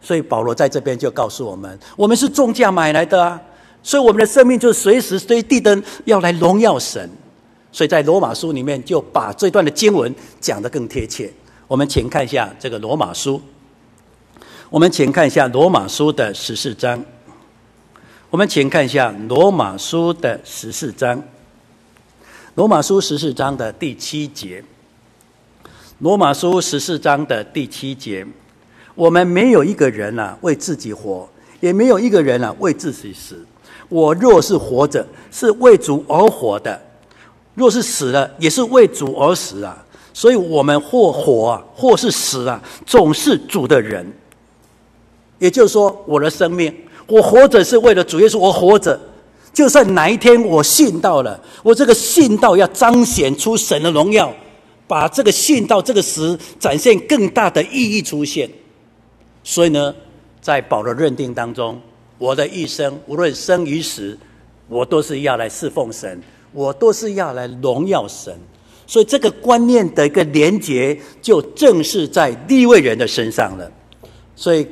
[0.00, 3.40] 所以保罗在这边就告诉我们：我们是重价买来的啊！
[3.84, 7.08] 所以我们的生命就是随时随地的要来荣耀神。
[7.70, 11.32] 所以在罗马书里面就把这段的经文讲得更贴切。
[11.68, 13.40] 我们请看一下这个罗马书。
[14.72, 17.04] 我们请看一下罗马书的十四章。
[18.30, 21.22] 我们请看一下罗马书的十四章。
[22.54, 24.64] 罗马书十四章的第七节。
[25.98, 28.26] 罗马书十四章的第七节。
[28.94, 31.28] 我们没有一个人啊为自己活，
[31.60, 33.44] 也没有一个人啊为自己死。
[33.90, 36.74] 我若是活着，是为主而活的；
[37.54, 39.84] 若是死了，也是为主而死啊。
[40.14, 44.10] 所以，我们或活啊，或是死啊，总是主的人。
[45.42, 46.72] 也就是说，我的生命，
[47.08, 48.38] 我活着是为了主耶稣。
[48.38, 48.96] 我活着，
[49.52, 54.32] 就算哪一天我信道了，我这个信道要彰显出神的荣耀，
[54.86, 58.48] 把这个信道这个词展现更大的意义出现。
[59.42, 59.92] 所以呢，
[60.40, 61.76] 在保罗认定当中，
[62.18, 64.16] 我的一生无论生与死，
[64.68, 68.32] 我都是要来侍奉神，我都是要来荣耀神。
[68.86, 73.68] 所以这个观念的一个连结，就正是在立位人的身上了。
[74.36, 74.64] 所以。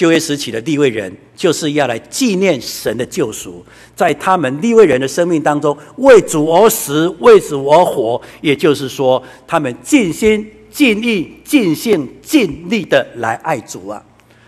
[0.00, 3.62] 旧约时期的立位人，就是要来纪念神的救赎，
[3.94, 8.18] 在他们立位人的生命当中，为主而死，为主而活。
[8.40, 14.02] 也就是说，他们尽心、尽意、尽性、尽力的来爱主啊。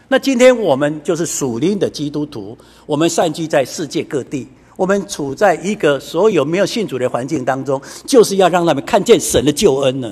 [0.09, 10.11] 那今天我们就是属灵的基督徒，我们散居在世界各地，我们处在一个所有没有信主的环境当中，就是要让他们看见神的救恩呢。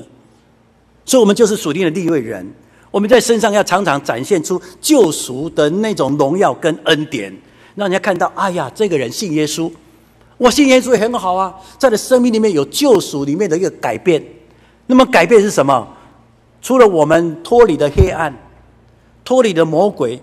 [1.06, 2.46] 所以，我们就是属灵的立位人。
[2.90, 7.32] 我们在身上要常常展现出救赎的那种荣耀跟恩典，
[7.74, 9.70] 让人家看到，哎呀，这个人信耶稣，
[10.36, 14.22] 我信耶稣也很好啊，在他生命里面有救赎里面的一个改变。
[14.86, 15.86] 那么，改变是什么？
[16.60, 18.34] 除了我们脱离的黑暗，
[19.24, 20.20] 脱离的魔鬼，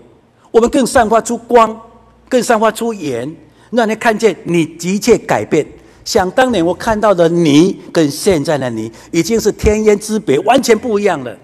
[0.50, 1.80] 我们更散发出光，
[2.28, 3.34] 更散发出盐，
[3.70, 5.66] 让人家看见你的确改变。
[6.04, 11.34] 想当年我看到的你，跟现在的你已经是天渊之别，完全不一样了。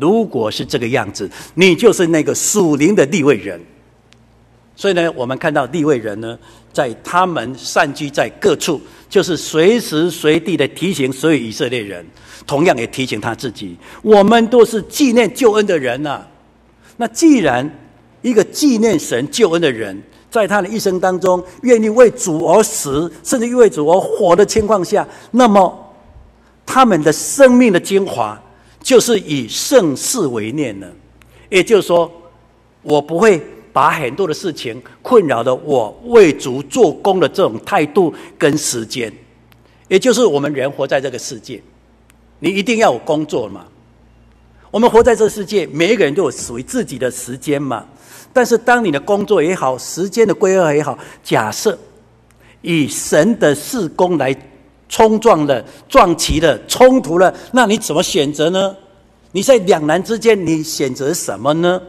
[0.00, 3.60] 如果是这个样子，你就是那个属灵的利未人。
[4.74, 6.38] 所以呢，我们看到利未人呢，
[6.72, 12.04] 在他们散居在各处，就是随时随地的提醒所有以色列人，
[12.46, 16.28] 同样也提醒他自己：我们都是纪念救恩的人呐、啊。
[16.98, 17.70] 那既然
[18.20, 19.98] 一个纪念神救恩的人，
[20.30, 25.94] 在他的一生当中，愿意为主而死，甚至为主而活的情况下，那么
[26.66, 28.38] 他们的生命的精华，
[28.86, 30.86] 就是以圣事为念呢。
[31.48, 32.08] 也就是说，
[32.82, 39.12] 我不会把很多的事情困扰的我为主做工的这种态度跟时间。
[39.88, 41.60] 也就是我们人活在这个世界，
[42.38, 43.64] 你一定要有工作嘛。
[44.70, 47.84] 我们活在这世界，每一个人都有属于自己的时间嘛。
[48.32, 51.76] 但是，当你的工作也好，时间的规划也好，假设
[52.62, 54.32] 以神的事工来
[54.88, 58.74] 冲撞了、撞齐了、冲突了，那你怎么选择呢？
[59.32, 61.80] 你在两难之间，你选择什么呢？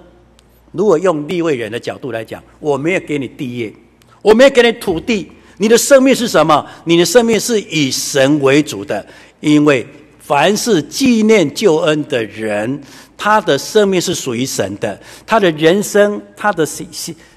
[0.71, 3.73] 如果用立位人的角度来讲，我没有给你地业，
[4.21, 6.65] 我没有给你土地，你的生命是什么？
[6.83, 9.05] 你的生命是以神为主的，
[9.39, 9.87] 因为
[10.27, 12.81] 凡是纪念救恩的人。
[13.19, 16.63] 他的生命是属于神的，他的人生，他的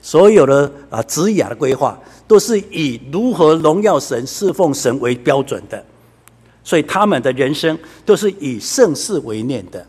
[0.02, 1.98] 所有的啊职业的规划，
[2.28, 5.82] 都是以如何荣耀神、侍奉神为标准的，
[6.62, 9.82] 所以他们的人生都是以圣事为念的。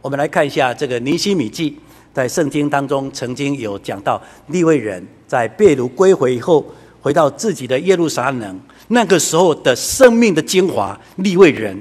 [0.00, 1.78] 我们来看一下这个尼希米记，
[2.12, 6.66] 在圣经当中曾经有讲到，利未人在被掳归回以后，
[7.00, 11.80] 回到自己的耶路撒冷，那个时候的生命的精华，利未人。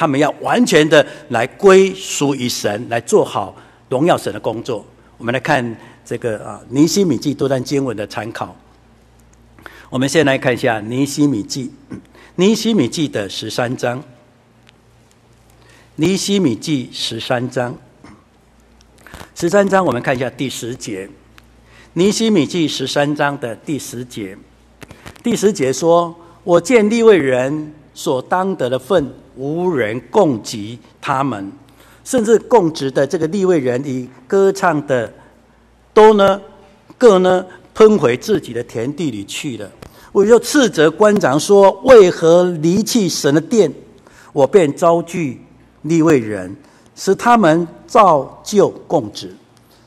[0.00, 3.54] 他们要完全的来归属于神，来做好
[3.90, 4.82] 荣耀神的工作。
[5.18, 8.56] 我们来看这个啊，尼希米记多段经文的参考。
[9.90, 11.70] 我们先来看一下尼希米记，
[12.36, 14.02] 尼希米记的十三章。
[15.96, 17.76] 尼希米记十三章，
[19.34, 21.10] 十三章我们看一下第十节。
[21.92, 24.38] 尼希米记十三章的第十节，
[25.22, 31.50] 第十节说：“我见利未人所当得的份。”无人供给他们，
[32.04, 35.10] 甚至供职的这个立位人与歌唱的，
[35.94, 36.38] 都呢
[36.98, 39.70] 各呢喷回自己的田地里去了。
[40.12, 43.72] 我就斥责官长说：“为何离弃神的殿？”
[44.34, 45.40] 我便招聚
[45.82, 46.54] 立位人，
[46.94, 49.34] 使他们照旧供职。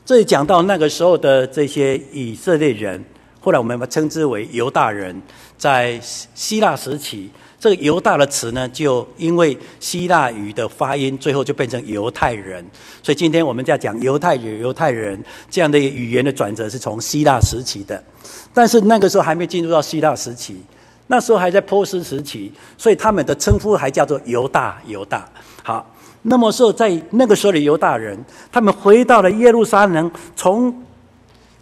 [0.04, 3.04] 这里讲到那个时候的这些以色列人，
[3.40, 5.22] 后来我们称之为犹大人，
[5.56, 7.30] 在希腊时期。
[7.64, 12.62] 这个犹大的词呢，就因为希腊语的发音，最后就变成犹太人。
[13.02, 18.04] 所以今天我们在讲犹太语、犹太人这样的语言的转折，是从希腊时期的。
[18.52, 20.60] 但是那个时候还没进入到希腊时期，
[21.06, 24.78] 那时候还在波斯时期，所以他们的称呼还叫做犹大。
[24.86, 25.26] 犹大。
[25.62, 28.22] 好，那么说在那个时候的犹大人，
[28.52, 30.84] 他们回到了耶路撒冷，重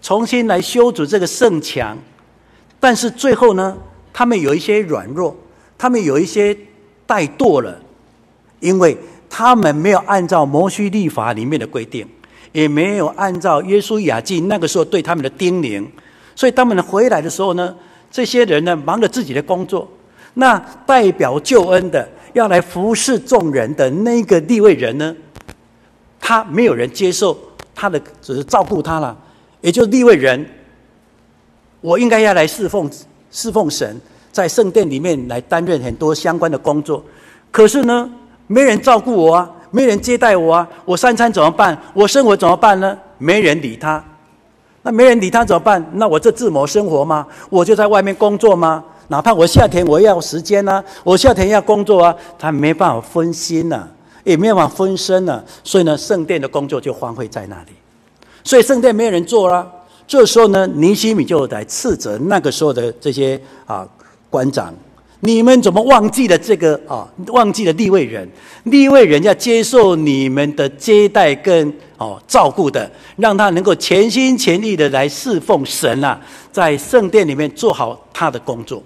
[0.03, 1.97] 重新来修筑这个圣墙，
[2.81, 3.79] 但是最后呢，
[4.13, 5.37] 他们有一些软弱。
[5.83, 6.57] 他们有一些
[7.09, 7.77] 怠惰了，
[8.61, 8.97] 因为
[9.29, 12.07] 他们没有按照摩西律法里面的规定，
[12.53, 15.85] 也没有按照耶稣雅记那个时候对他们的叮咛，
[16.37, 17.75] 所以他们回来的时候呢，
[18.13, 19.91] 这些人呢忙着自己的工作，
[20.35, 25.13] 那代表救恩的要来服侍众人的那个立位人呢，
[26.21, 27.37] 他没有人接受
[27.75, 29.19] 他的，只是照顾他了，
[29.61, 30.49] 也就是利未人，
[31.81, 32.89] 我应该要来侍奉
[33.33, 34.01] 侍奉神。
[34.33, 37.05] 在圣殿里面来担任很多相关的工作，
[37.51, 38.11] 可是呢，
[38.47, 41.79] 没人照顾我啊，没人接待我啊，我三餐怎么办？
[41.93, 42.99] 我生活怎么办呢？
[43.19, 44.03] 没人理他，
[44.83, 45.85] 那没人理他怎么办？
[45.93, 47.27] 那我这自谋生活吗？
[47.51, 48.83] 我就在外面工作吗？
[49.09, 53.87] 哪怕我夏天我要时间呢、我夏天要工作啊，他没办法分心呐、
[54.25, 57.73] 也没办法分身呐、所以呢，圣殿的工作就荒废在那里。
[58.43, 59.71] 所以圣殿没有人做了。
[60.07, 63.87] 这时候呢，尼西米就来斥责那个时候的这些啊
[64.33, 64.75] 官长。
[65.21, 67.07] 你们怎么忘记了这个啊？
[67.29, 68.29] 忘记了立位人，
[68.65, 78.83] 立位人要接受你们的接待跟哦照顾的，让他能够全心全意的来侍奉神啊，在圣殿里面做好他的工作。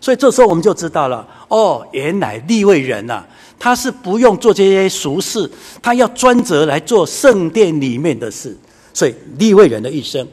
[0.00, 3.24] 所以这时候我们就知道了，哦，原来立位人呐，
[3.56, 5.48] 他是不用做这些俗事，
[5.80, 8.56] 他要专责来做圣殿里面的事。
[8.92, 10.26] 所以立位人的一生，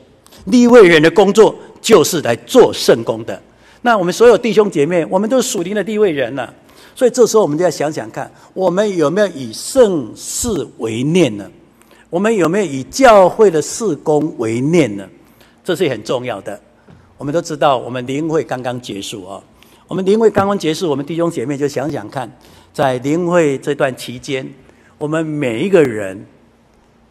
[0.45, 3.39] 立位人的工作就是来做圣工的。
[3.83, 6.51] 那我们所有弟兄姐妹，我们都是属灵的利未人了，
[6.95, 11.45] 所以这时候我们就要想想看，我们有没有以圣事为念呢？
[12.09, 15.05] 我们有没有以教会的事工为念呢？
[15.63, 16.59] 这是很重要的。
[17.17, 19.41] 我们都知道，我们灵会刚刚结束啊，
[19.87, 22.31] 我们灵会刚刚结束，我们弟兄姐妹就想想看，
[22.71, 24.49] 在灵会这段期间，
[24.97, 26.25] 我们每一个人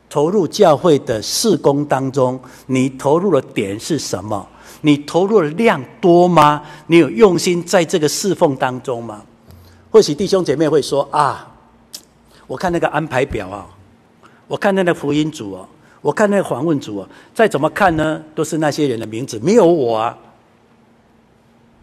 [0.08, 4.48] 投入教会的事工当中，你投入的点是什么？
[4.82, 6.62] 你投入的量多吗？
[6.86, 9.22] 你有用心在这个侍奉当中吗？
[9.90, 11.50] 或许弟兄姐妹会说啊，
[12.46, 13.66] 我看那个安排表啊，
[14.46, 15.68] 我看那个福音组哦，
[16.00, 20.16] 我看那个访问组哦，再怎么看呢，都是那些人的名字，没有我啊。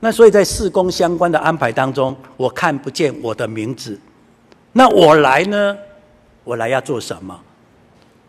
[0.01, 3.99] 那所以在事工相关的安排当中，我看不见我的名字。
[4.71, 5.77] 那我来呢？
[6.43, 7.39] 我来要做什么？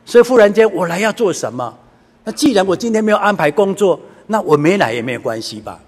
[0.04, 1.72] 所以忽然间我来要做什么？
[2.24, 3.98] 那既然我今天没有安排工作，
[4.32, 5.80] 那我没来也没有关系吧，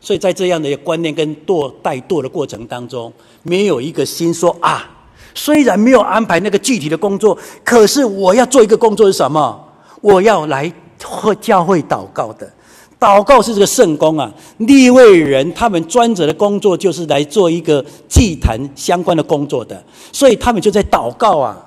[0.00, 4.88] 所以在这样的一个观念跟舵带舵的过程当中，没有一个心说啊，
[5.34, 9.68] 虽然没有安排那个具体的工作，可是我要做一个工作是什么？
[10.00, 12.48] 我要来和教会祷告的，
[13.00, 14.32] 祷告是这个圣工啊。
[14.58, 19.82] 利未人他们专责的工作就是来做一个祭坛相关的工作的，
[20.12, 21.66] 所以他们就在祷告啊。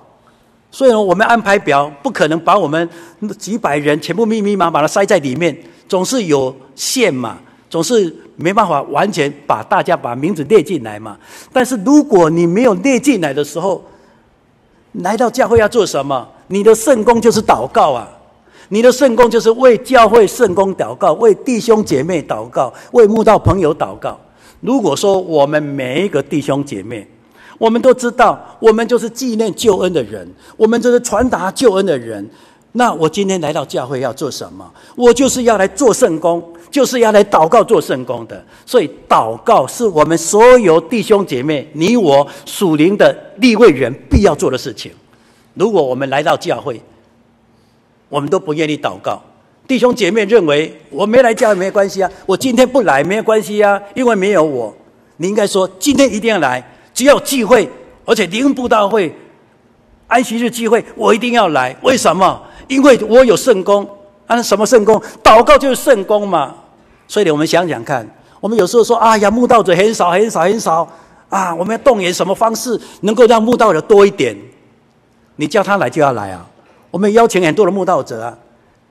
[0.74, 2.90] 所以呢，我们安排表不可能把我们
[3.38, 5.56] 几百人全部密密麻麻的塞在里面。
[5.88, 7.38] 总是有限嘛，
[7.70, 11.16] 总是没办法完全把大家把名字列进来嘛。
[11.52, 13.84] 但是如果你没有列进来的时候，
[14.94, 16.28] 来到教会要做什么？
[16.48, 18.10] 你的圣工就是祷告啊！
[18.70, 24.20] 你的圣工就是为教会圣工祷告，为弟兄姐妹祷告，为慕道朋友祷告。
[24.62, 27.08] 如果说我们每一个弟兄姐妹，
[27.58, 32.28] 我们都知道，我们就是纪念救恩的人，我们就是传达救恩的人。
[32.76, 34.70] 那我今天来到教会要做什么？
[34.96, 38.44] 我就是要来做圣工，就是要来祷告做圣工的。
[38.66, 44.92] 所以祷告是我们所有弟兄姐妹、你我属灵的立位人必要做的事情。
[45.54, 46.82] 如果我们来到教会，
[48.10, 49.22] 我们都不愿意祷告，
[49.68, 54.76] 弟兄姐妹认为我没来教会没关系啊，我今天不来没有关系啊，因为没有我。
[55.18, 57.70] 你应该说今天一定要来，只要聚会，
[58.06, 59.16] 而且灵恩布道会、
[60.08, 61.76] 安息日聚会，我一定要来。
[61.82, 62.42] 为什么？
[62.68, 63.88] 因为我有圣工，
[64.28, 65.02] 啊，什么圣工？
[65.24, 66.56] 祷告就是圣工嘛。
[67.08, 68.08] 所以呢，我们想想看，
[68.40, 70.88] 我们有时候说，哎呀，慕道者很少，很少，很少，
[71.30, 74.36] 啊，我们要动员什么方式能够让慕道者多一点？
[75.36, 76.46] 你叫他来就要来啊。
[76.90, 78.38] 我们邀请很多的慕道者啊，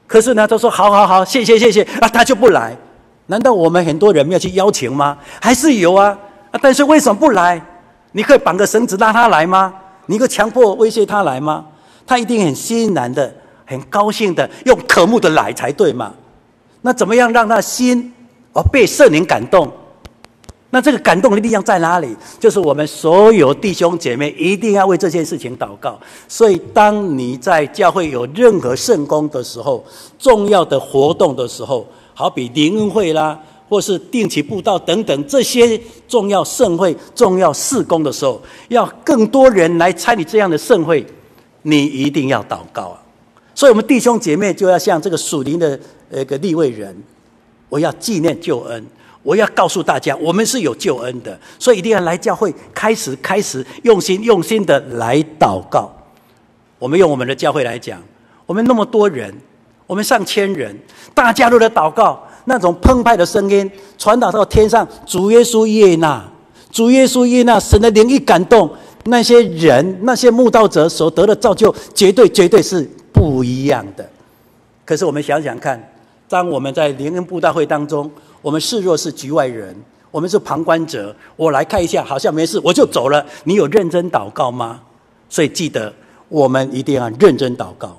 [0.07, 2.77] 可是呢，他说好好好，谢谢谢谢，啊，他就不来。
[3.27, 5.17] 难道我们很多人没有去邀请吗？
[5.41, 6.19] 还是有，啊，
[6.61, 7.61] 但是为什么不来？
[8.13, 9.75] 你可以绑个绳子拉他来吗？
[10.07, 11.67] 你可以强迫威胁他来吗？
[12.07, 13.35] 他一定很欣然的。
[13.65, 16.13] 很高兴的，用渴慕的来才对嘛？
[16.83, 18.13] 那怎么样让他心
[18.53, 19.71] 哦被圣灵感动？
[20.69, 22.15] 那这个感动的力量在哪里？
[22.39, 25.99] 就是我们所有弟兄姐妹一定要为这件事情祷告。
[26.29, 29.83] 所以，当你在教会有任何圣工的时候、
[30.19, 33.39] 重要的活动的时候，好比灵恩会啦，
[33.73, 41.03] 或是定期布道等等这些重要盛会、重要事工的时候，要更多人来参与这样的盛会，
[41.63, 43.01] 你一定要祷告啊！
[43.55, 45.81] 所以，我们弟兄姐妹就要像这个属灵的
[46.11, 46.95] 呃个立位人，
[47.71, 48.85] 我要纪念救恩，
[49.23, 55.91] 我要告诉大家，我们是有救恩的，所以一定要来教会，开始开始用心用心的来祷告。
[56.79, 58.03] 我们用我们的教会来讲，
[58.45, 59.35] 我们那么多人，
[59.87, 60.79] 我们上千人，
[61.15, 66.25] 大家都在祷告，那种澎湃的声音传导到天上，主耶稣耶纳，
[66.71, 68.71] 主耶稣耶纳，神的灵一感动，
[69.05, 72.89] 那些人那些慕道者所得的造就，绝对绝对是。
[73.15, 74.09] 不一样的，
[74.85, 75.93] 可是我们想想看，
[76.29, 79.77] 当我们在灵恩布道会当中，我们视若是局外人，
[80.11, 83.25] 我们是旁观者，我来看一下，好像没事，我就走了。
[83.45, 84.81] 你有认真祷告吗？
[85.29, 85.93] 所以记得，
[86.29, 87.97] 我们一定要认真祷告，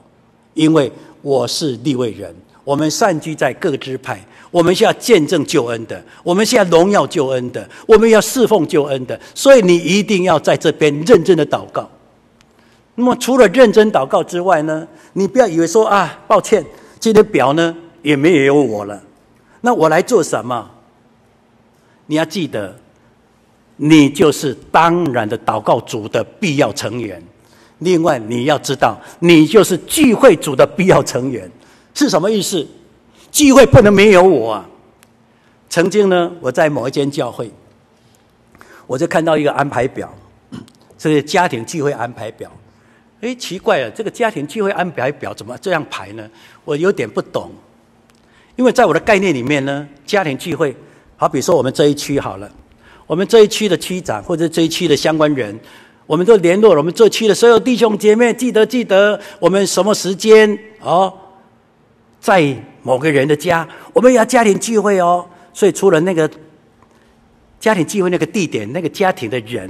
[0.56, 0.92] 因为
[1.22, 11.90] 我是立位人，我们散居在各支派，我们是要见证救恩的，我们是要荣耀救恩的，我们要侍奉救恩的，所以你一定要在这边认真的祷告。
[12.96, 16.64] 那么除了认真祷告之外呢，你不要以为说啊，抱歉，
[17.00, 19.02] 今天表呢也没有我了，
[19.62, 20.70] 那我来做什么？
[22.06, 22.76] 你要记得，
[23.78, 27.22] 你就是当然的祷告组的必要成员。
[27.80, 31.50] 另外，你要知道，你就是聚会组的必要成员，
[31.94, 32.66] 是什么意思？
[33.32, 34.70] 聚会不能没有我啊！
[35.70, 37.50] 曾经呢，我在某一间教会，
[38.86, 40.14] 我就看到一个安排表，
[40.98, 42.52] 这个家庭聚会安排表。
[43.22, 46.30] 哎，奇怪了，这个家庭聚会安排表怎么这样排呢？
[46.66, 47.50] 我有点不懂，
[48.56, 50.76] 因为在我的概念里面呢，家庭聚会，
[51.16, 52.52] 好比说我们这一区好了，
[53.08, 55.60] 我们这一区的区长或者这一区的相关人。
[56.06, 61.12] 我们都联络了我们这区的所有弟兄姐妹，记得记得，我们什么时间哦，
[62.24, 62.42] 在
[62.84, 65.28] 某个人的家，我们也要家庭聚会哦。
[65.52, 66.30] 所以除了那个
[67.60, 69.70] 家庭聚会那个地点，那个家庭的人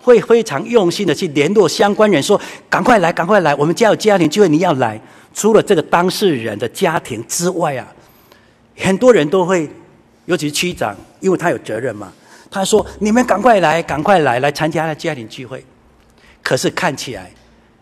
[0.00, 2.38] 会非常用心的去联络相关人，说
[2.68, 5.00] 赶快来，赶快来，我们家有家庭聚会，你要来。
[5.32, 7.86] 除了这个当事人的家庭之外啊，
[8.76, 9.70] 很多人都会，
[10.26, 12.12] 尤其是区长，因为他有责任嘛。
[12.50, 15.64] 他说：“你们赶快来，赶快来，来参加他家庭聚会。”
[16.42, 17.30] 可是看起来，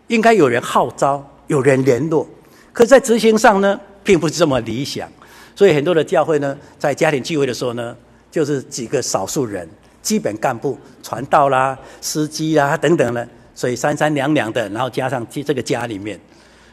[0.07, 2.27] 应该有人号召，有人联络，
[2.71, 5.09] 可在执行上呢，并不是这么理想。
[5.55, 7.95] 所以很多的教会呢，在家庭聚会的时候呢，
[8.31, 9.69] 就是几个少数人，
[10.01, 16.19] 基本干部、传道啦、司机啦等等的，所以三三两两的，然后加上这个家里面，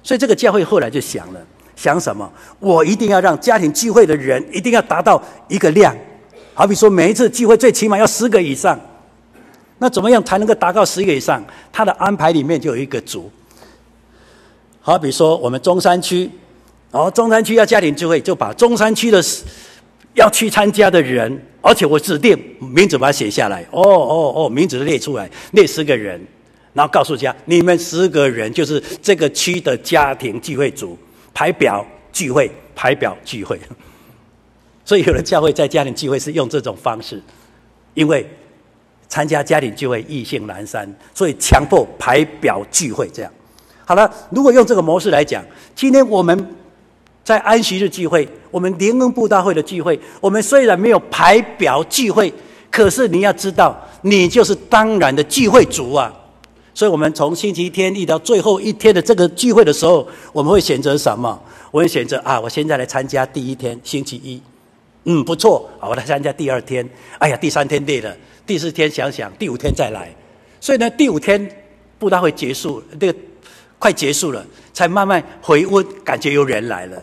[0.02, 1.40] 所以这个教会后来就想了，
[1.76, 2.30] 想什么？
[2.58, 5.94] 我一定要让家庭聚会的人一定要达到一个量。
[6.54, 8.78] 好比说，每一次聚会最起码要十个以上，
[9.78, 11.44] 那怎么样才能够达到十个以上？
[11.70, 13.30] 他的安排里面就有一个组。
[14.80, 16.30] 好比说，我们中山区，
[16.90, 19.22] 哦，中山区要家庭聚会，就把中山区的
[20.14, 23.64] 要去参加的人，而且我指定名字把它写下来。
[23.70, 26.20] 哦哦哦，名字列出来，列十个人，
[26.72, 30.98] 然后告诉家，你们十个人就是这个区的家庭聚会组，
[31.32, 33.58] 排表聚会，排表聚会。
[34.84, 37.22] 所以，有的教会在家庭聚会是用这种方式，
[37.94, 38.28] 因为
[39.08, 43.32] 参加家庭聚会意兴阑珊，所以强迫排表聚会这样。
[43.84, 45.44] 好了，如果用这个模式来讲，
[45.76, 46.56] 今天我们
[47.22, 52.32] 在安息日聚会，我们灵恩布道会的聚会，我们虽然没有排表聚会，
[52.70, 56.12] 可是你要知道，你就是当然的聚会组啊。
[56.72, 61.38] 所以，我们从星期天一到最后一天的这个聚会的时候，我们会选择什么？
[61.70, 64.40] 我会选择啊，我现在来参加第一天，星期一。
[65.04, 66.88] 嗯，不错，好，我来参加第二天。
[67.18, 68.16] 哎呀，第三天累了，
[68.46, 70.08] 第四天想想，第五天再来。
[70.60, 71.50] 所以呢，第五天
[71.98, 73.18] 布道会结束，这个
[73.78, 77.02] 快结束了，才慢慢回温，感觉有人来了。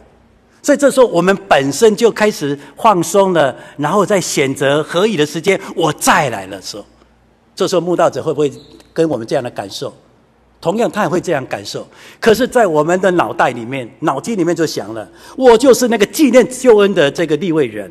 [0.67, 6.85] 所以这时候我们本身就开始放松了，然后再选择合宜的时间，我再来的时候，
[7.55, 8.51] 这时候慕道者会不会
[8.91, 9.93] 跟我们这样的感受？
[10.59, 11.87] 同样，他也会这样感受。
[12.19, 17.89] 可是，在我们的脑袋里面、脑筋里面就想了：我就是那个纪念救恩的这个立位人，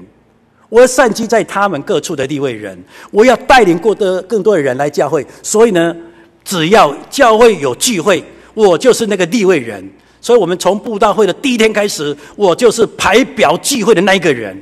[0.69, 2.79] 我要散居在他们各处的立位人，
[3.11, 5.27] 我要带领过的更多的人来教会。
[5.43, 5.97] 所以呢，
[6.45, 8.23] 只要教会有聚会，
[8.53, 9.91] 我就是那个立位人。
[10.27, 14.61] 所以我们从布道会的第一天开始，我就是排表聚会的那一个人。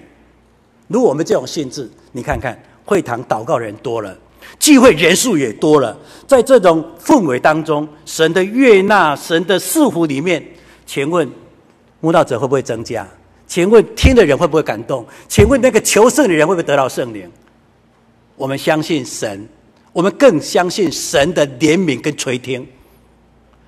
[0.89, 2.55] 如果我们这种性质，你看看
[2.85, 4.15] 会堂祷告人多了。
[4.61, 10.47] 聚会人数也多了，在这种氛围当中，神的悦纳、神的赐福里面，
[10.85, 11.27] 请问
[12.01, 13.09] 慕道者会不会增加？
[13.47, 15.07] 请问听的人会不会感动？
[15.29, 17.27] 请问那个求圣的人会不会得到圣灵？
[18.37, 19.49] 我们相信神，
[19.95, 22.69] 我们更相信神的怜悯跟垂听。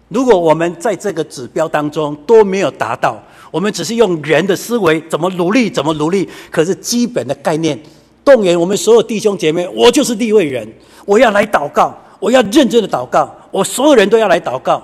[0.09, 7.79] 如果我们在这个指标当中都没有达到，我们只是用人的思维怎么努力怎么努力，可是基本的概念。
[8.25, 10.69] 动员我们所有弟兄姐妹，我就是利未人，
[11.05, 14.83] 我要来祷告，我要认真的祷告，我所有人都要来祷告，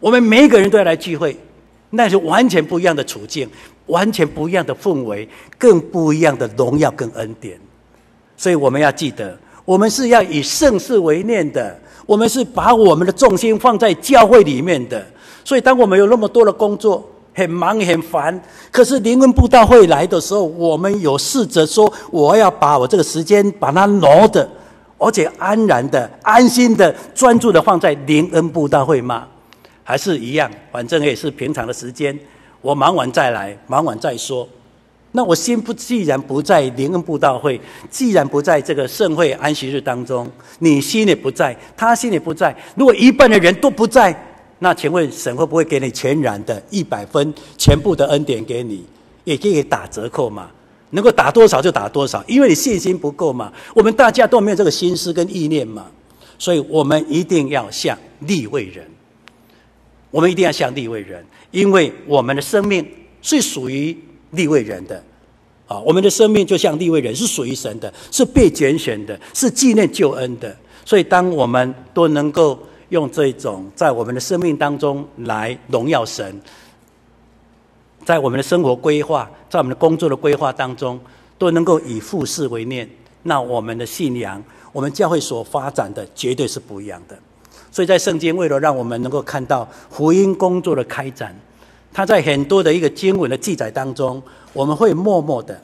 [0.00, 1.36] 我们每一个人都要来聚会，
[1.90, 3.48] 那是完全不一样的处境，
[3.86, 7.58] 完全不一样的氛围，更不一样的荣耀跟恩典。
[8.36, 11.78] 所以我们要记得，我们是要以圣事为念的，
[12.08, 15.06] 我们是把我们的重心放在教会里面的。
[15.44, 18.42] 所以，当我们有那么多的工作，很忙很烦，
[18.72, 24.48] 可是灵恩布道会来的时候，我们有试着说，我要把我这个时间把它挪的，
[24.96, 29.26] 而且安然的、安心的、专注的放在灵恩布道会吗？
[29.84, 32.18] 还是一样，反正也是平常的时间，
[32.62, 34.48] 我忙完再来，忙完再说。
[35.12, 44.14] 那我心不既然不在灵恩布道会，既然不在这个盛会安息日当中，你心里不在，他心里不在，如果一半的人都不在。
[44.60, 48.84] 那请问神会不会给你全然的一百分，全部的恩典给你，
[49.24, 50.50] 也可以打折扣嘛？
[50.90, 53.52] 能够打多少就打多少，因为你信心不够嘛。
[53.74, 55.86] 我们大家都没有这个心思跟意念嘛，
[56.38, 58.84] 所以我们一定要像立位人，
[60.10, 62.84] 我们一定要像立位人，因为我们的生命
[63.22, 63.96] 是属于
[64.30, 65.02] 立位人的。
[65.66, 70.56] 啊，我们的生命就像立位人，是属于神的，是被拣选的，是纪念救恩的。
[70.82, 72.58] 所以，当我们都能够
[72.88, 76.40] 用这种在我们的生命当中来荣耀神，
[78.06, 80.98] 在我们的生活规划，在我们的工作的规划当中，
[81.36, 82.88] 都能够以父事为念，
[83.24, 87.18] 那我们的信仰，我们教会所发展的绝对是不一样的。
[87.70, 91.38] 所以在圣经为了让我们能够看到福音工作的开展，
[91.92, 94.22] 他在很多的一个经文的记载当中，
[94.52, 95.60] 我们会默默的，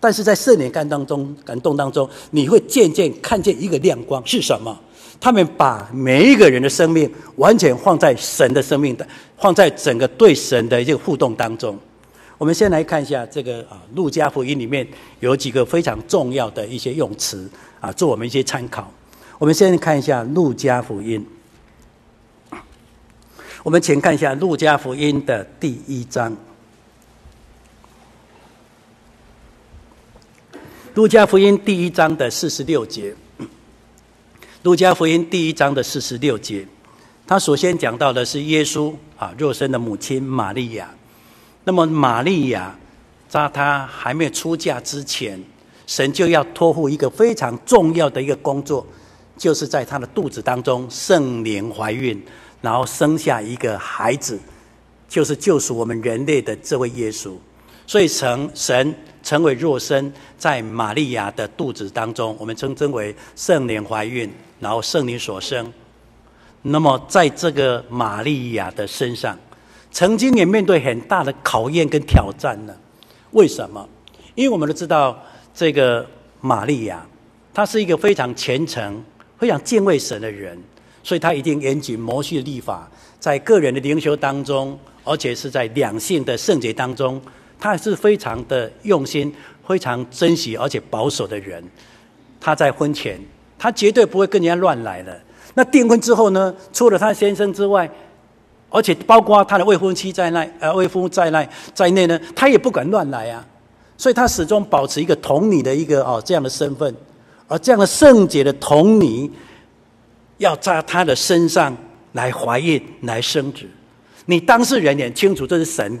[0.00, 4.78] 但是在圣灵感当中感动当中，你会渐渐看见一个亮光是什么？
[5.18, 9.06] 他们把每一个人的生命完全放在神的生命的，
[9.38, 11.78] 放在整个对神的一个互动当中。
[12.38, 14.86] 我们先来看一下这个啊，路加福音里面
[15.20, 17.48] 有几个非常重要的一些用词
[17.80, 18.90] 啊，做我们一些参考。
[19.38, 21.26] 我们先看一下路加福音。
[23.66, 26.30] 我们请看一下《路加福音》的第一章，
[30.94, 33.12] 《路加福音》第一章的四十六节，
[34.62, 36.64] 《路加福音》第一章的四十六节，
[37.26, 40.88] 他首先讲到的是耶稣啊肉身的母亲玛利亚。
[41.64, 42.72] 那么玛利亚
[43.28, 45.42] 在她还没有出嫁之前，
[45.88, 48.86] 神就要托付一个非常重要的一个工作，
[49.36, 52.24] 就是在她的肚子当中圣灵怀孕。
[52.60, 54.38] 然后生下一个孩子，
[55.08, 57.34] 就是救赎我们人类的这位耶稣。
[57.86, 64.28] 所以成神成为肉身，在玛利亚的肚子当中，我们称之为圣灵怀孕，
[64.58, 65.72] 然后圣灵所生。
[66.62, 69.38] 那么在这个玛利亚的身上，
[69.92, 72.74] 曾经也面对很大的考验跟挑战呢。
[73.30, 73.88] 为什么？
[74.34, 75.16] 因为我们都知道，
[75.54, 76.04] 这个
[76.40, 77.06] 玛利亚，
[77.54, 79.04] 她是一个非常虔诚、
[79.38, 80.60] 非常敬畏神的人。
[81.06, 82.90] 所以他一定严谨摩西的立法，
[83.20, 87.22] 在个人的灵修当中，而且是在两性的圣洁当中，
[87.60, 89.32] 他还是非常的用心、
[89.64, 91.62] 非常珍惜而且保守的人。
[92.40, 93.20] 他在婚前，
[93.56, 95.16] 他绝对不会跟人家乱来的。
[95.54, 96.52] 那订婚之后呢？
[96.72, 97.88] 除了他先生之外，
[98.68, 103.46] 而且包括他的未婚妻在内，呃，未婚在内在内呢，他也不敢乱来啊。
[103.96, 106.92] 所以他始终保持一个童女的一个哦这样的身份，
[107.46, 109.30] 而这样的圣洁的童女。
[110.38, 111.76] 要在他的身上
[112.12, 113.64] 来怀孕、来生子，
[114.26, 115.98] 你当事人也清楚这是神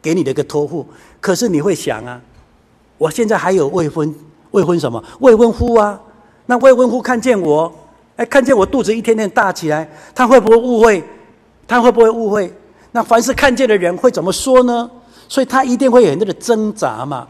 [0.00, 0.86] 给你的一个托付。
[1.20, 2.20] 可是你会想啊，
[2.98, 4.14] 我现在还有未婚、
[4.52, 6.00] 未婚什么未婚夫啊？
[6.46, 7.72] 那未婚夫看见我，
[8.16, 11.02] 哎，看见我肚子一天天大起来，他会不会误会？
[11.66, 12.52] 他会不会误会？
[12.92, 14.90] 那凡是看见的人会怎么说呢？
[15.28, 17.26] 所以他一定会有很多的挣扎嘛。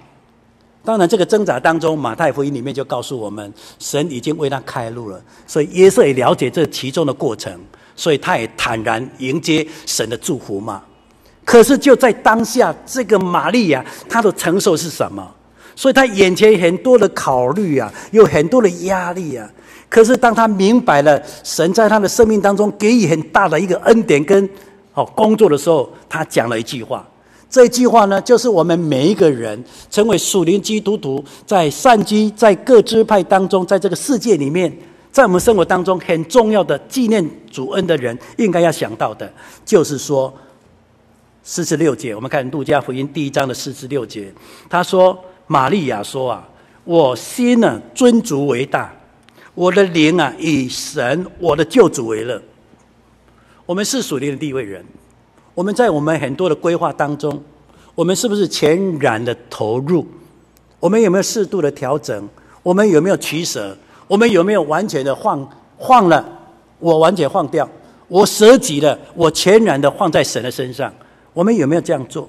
[0.87, 5.20] 当然，这个挣扎当中，马太福音里面就告诉我们，神已经为他开路了。
[5.45, 7.53] 所以约瑟也了解这其中的过程，
[7.97, 10.80] 所以他也坦然迎接神的祝福嘛。
[11.45, 15.28] 可是就在当下，这个玛利亚她的承受是什么？
[15.74, 19.51] 所以她眼前很多的考虑啊，有很多的压力啊。
[19.89, 24.49] 可是当她明白了神在她的生命当中给予很大的一个恩典跟
[24.95, 27.05] 哦工作的时候，她讲了一句话。
[27.49, 34.76] 这句话呢，就是我们每一个人成为属灵基督徒，在散居在各支派当中，在这个世界里面，
[35.12, 39.32] 在我们生活当中很重要的纪念主恩的人，应该要想到的，
[39.64, 40.32] 就是说
[41.42, 42.14] 四十六节。
[42.14, 44.30] 我们看路加福音第一章的四十六节，
[44.68, 45.16] 他说
[45.47, 46.47] ：“玛利亚说啊，
[46.84, 48.92] 我心呢尊主为大，
[49.55, 52.42] 我的灵啊以神我的救主为乐。”
[53.64, 54.84] 我们是属灵的利未人。
[55.57, 57.42] 我们在我们很多的规划当中，
[57.94, 60.07] 我们是不是全然的投入？
[60.78, 62.28] 我们有没有适度的调整？
[62.62, 63.74] 我们有没有取舍？
[64.07, 65.50] 我们有没有完全的放
[65.80, 66.22] 放了？
[66.78, 67.66] 我完全放掉，
[68.07, 70.92] 我舍己了，我全然的放在神的身上。
[71.32, 72.28] 我们有没有这样做？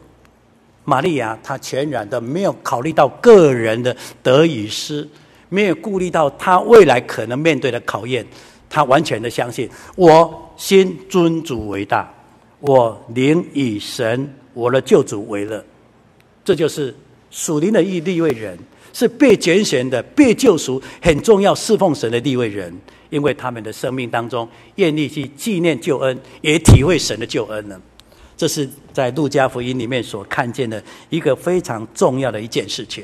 [0.85, 5.05] 玛利亚她全然的没有考虑到个人的得与失，
[5.49, 8.25] 没有顾虑到她未来可能面对的考验，
[8.69, 12.09] 她完全的相信，我心尊主为大。
[12.59, 15.63] 我灵以神我的救主为乐，
[16.43, 16.95] 这就是
[17.29, 18.57] 属灵的义利位人，
[18.93, 22.75] 是被拣选的、被救赎、很重要侍奉神的利未人，
[23.11, 27.79] 因为他们的生命当中愿意去纪念救恩，也体会神的救恩呢。
[28.35, 33.03] 这是在路加福音里面所看见的一个非常重要的一件事情。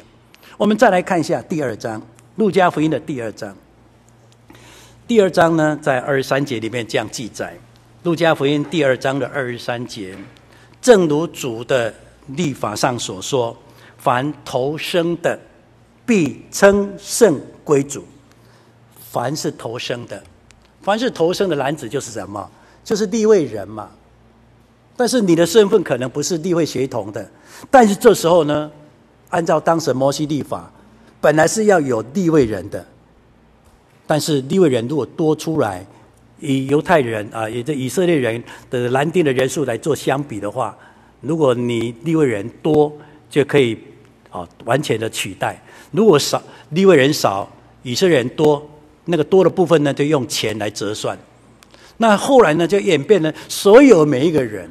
[0.58, 2.02] 我们再来看一下第二章，
[2.36, 3.56] 路加福音的第二章。
[5.08, 7.56] 第二章呢，在二十三节里面这样记载。
[8.04, 10.14] 路加福音第二章的二十三节，
[10.82, 11.94] 正如主的
[12.28, 13.56] 律法上所说，
[13.98, 15.40] 凡投生的，
[16.06, 18.04] 必称圣归主。
[19.10, 20.22] 凡是投生的，
[20.82, 22.52] 凡是投生的男子就是什么？
[22.84, 23.90] 就是立位人嘛。
[24.98, 27.26] 但是你的身份可能不是立位协同的。
[27.72, 28.70] 但是这时候呢，
[29.30, 30.70] 按照当时摩西立法，
[31.22, 32.86] 本来是要有立位人的。
[34.06, 35.86] 但是立位人如果多出来，
[36.44, 40.78] 以犹太人啊，也就以色列人的男丁的人数来做相比的话，
[41.22, 42.92] 如果你利未人多，
[43.30, 43.78] 就可以
[44.30, 45.56] 啊完全的取代；
[45.92, 47.50] 如果少，利未人少，
[47.84, 48.70] 以色列人多，
[49.06, 51.18] 那个多的部分呢，就用钱来折算。
[51.96, 54.70] 那后来呢，就演变了所有每一个人，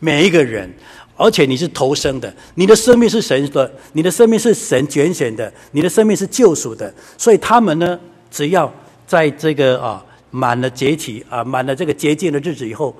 [0.00, 0.70] 每一个人，
[1.16, 7.98] 而且你是投生的，你的生命是神的，你的生命是神拣选的，你的生命是救赎的，所以他们呢，
[8.30, 8.70] 只要
[9.06, 10.04] 在这个啊。
[10.30, 12.94] 满了节期啊，满了这个洁净的日子以后，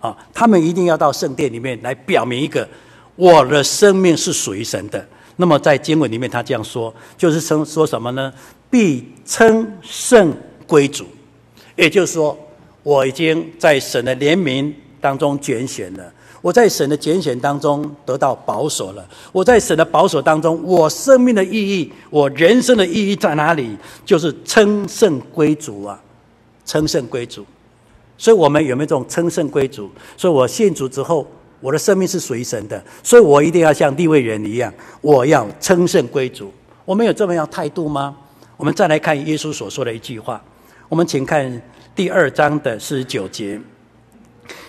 [0.00, 2.68] 啊，他们一定要到圣殿里面来表明一个
[3.16, 5.06] 我的生命是属于神的。
[5.36, 8.32] 那么在经文里面，他这样说，就是称说什么呢？
[8.70, 10.32] 必称圣
[10.66, 11.04] 归主，
[11.74, 12.38] 也就是说，
[12.82, 23.76] 我已经在神的怜悯当中拣选了，我在神的拣选当中得到保守了，我在神的保守当中，我生命的意义，我人生的意义在哪里？
[24.04, 26.00] 就是称圣归主啊。
[26.64, 27.44] 称圣归主，
[28.16, 29.90] 所以我们有没有这种称圣归主？
[30.16, 31.26] 所以我信主之后，
[31.60, 36.52] 我的生命是属于神的，所以我一定要像利未人一样，我要称圣归主。
[36.84, 38.16] 我们有这么样态度吗？
[38.56, 40.42] 我们再来看耶稣所说的一句话，
[40.88, 41.62] 我们请看
[41.94, 43.60] 第二章的四十九节。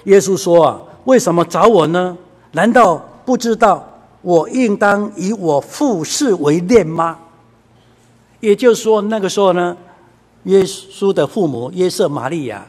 [0.06, 2.18] 耶稣说：“啊，为什么找我呢？
[2.52, 3.88] 难道不知道
[4.22, 7.20] 我应当以我父事为念吗？”
[8.41, 9.78] 也就是说，那个时候呢。
[10.46, 12.66] 耶稣的父母约瑟、玛利亚，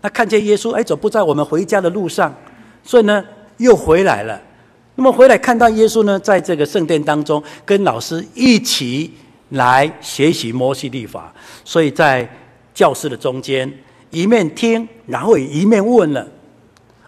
[0.00, 2.34] 他看见耶稣，哎，走不在我们回家的路上，
[2.82, 3.24] 所以呢，
[3.58, 4.40] 又回来了。
[4.94, 9.12] 那么回来看到耶稣呢，在这个圣殿当中，跟老师一起
[9.50, 12.28] 来学习摩西律法，所以在
[12.72, 13.70] 教室的中间，
[14.10, 16.26] 一面听，然后也一面问了。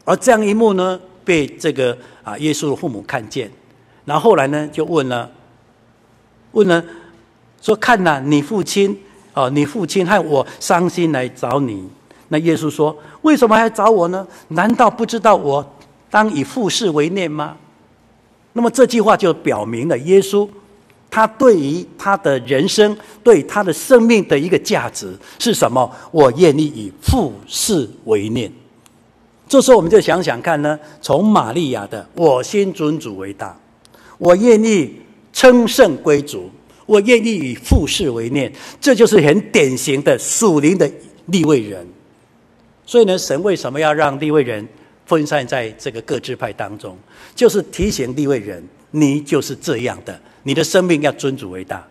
[0.04, 3.50] 而这样一幕呢，被这个啊耶稣的父母看见，
[4.04, 5.30] 然后后来呢，就问了，
[6.52, 6.84] 问了，
[7.62, 8.98] 说：“看呐，你父亲。”
[9.38, 11.88] 哦，你父亲害我伤心来找你，
[12.26, 14.26] 那耶稣说：“为什么还找我呢？
[14.48, 15.64] 难道不知道我
[16.10, 17.56] 当以父事为念吗？”
[18.54, 20.48] 那么这句话就表明了耶稣
[21.08, 25.88] 他对于他的人生、对他的生命的一个价值是什么？
[26.10, 28.52] 我愿意以父事为念。
[29.48, 33.56] 这时候我们就想想看呢，从玛利亚的“我心尊主为大”，
[34.18, 35.00] 我愿意
[35.32, 36.50] 称圣归主。
[36.88, 40.90] 我愿意以父事为念，这就是很典型的属灵的
[41.26, 41.86] 立位人。
[42.86, 44.66] 所以呢，神为什么要让立位人
[45.04, 46.96] 分散在这个各支派当中？
[47.34, 51.86] 就是提醒立位人，你就是这样的，你的生命要尊主为大，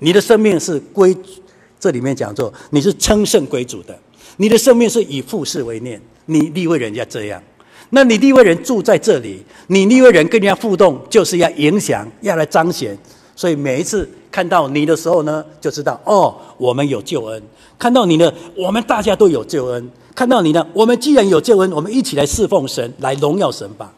[0.00, 1.16] 你的生命是归，
[1.80, 3.98] 这里面讲说你是称圣归主的，
[4.36, 7.42] 你的生命是以父事为念，你立位人要这样。
[7.88, 12.96] 那你立位人住在这里，你立位人跟人家互动，就是要影响，要来彰显。
[13.36, 17.42] 所以每一次看到你的时候呢，就知道哦，我们有救恩。
[17.78, 19.90] 看到你呢，我们大家都有救恩。
[20.14, 23.92] 看到你呢，我们既然有救恩，我们一起来侍奉神，来荣耀神吧。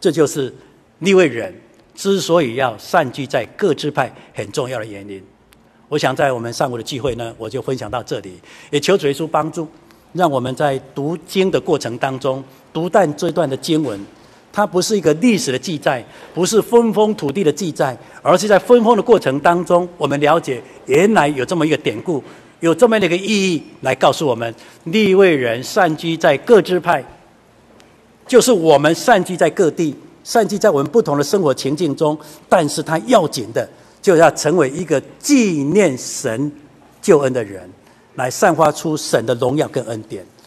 [0.00, 0.54] 这就是
[1.00, 1.52] 利未人
[1.94, 5.20] 之所以要散居在各支派很重要的原因。
[5.88, 8.34] 我想在我们上午的聚会呢，我就分享到这里，
[8.70, 9.66] 也求主耶稣帮助，
[10.12, 13.98] 让我们在读经的过程当中，读但这段的经文。
[14.58, 16.04] 它不是一个历史的记载，
[16.34, 22.20] 不是分封土地的记载，而是在分封的过程当中，我们了解原来有这么一个典故，
[22.58, 24.52] 有这么样的一个意义，来告诉我们
[24.82, 27.04] 立位人散居在各支派，
[28.26, 29.94] 就是我们散居在各地，
[30.24, 33.68] 散居在我们不同的生活情境中，但是它要紧的，
[34.02, 36.50] 就要成为一个纪念神
[37.00, 37.70] 救恩的人，
[38.16, 40.26] 来散发出神的荣耀跟恩典。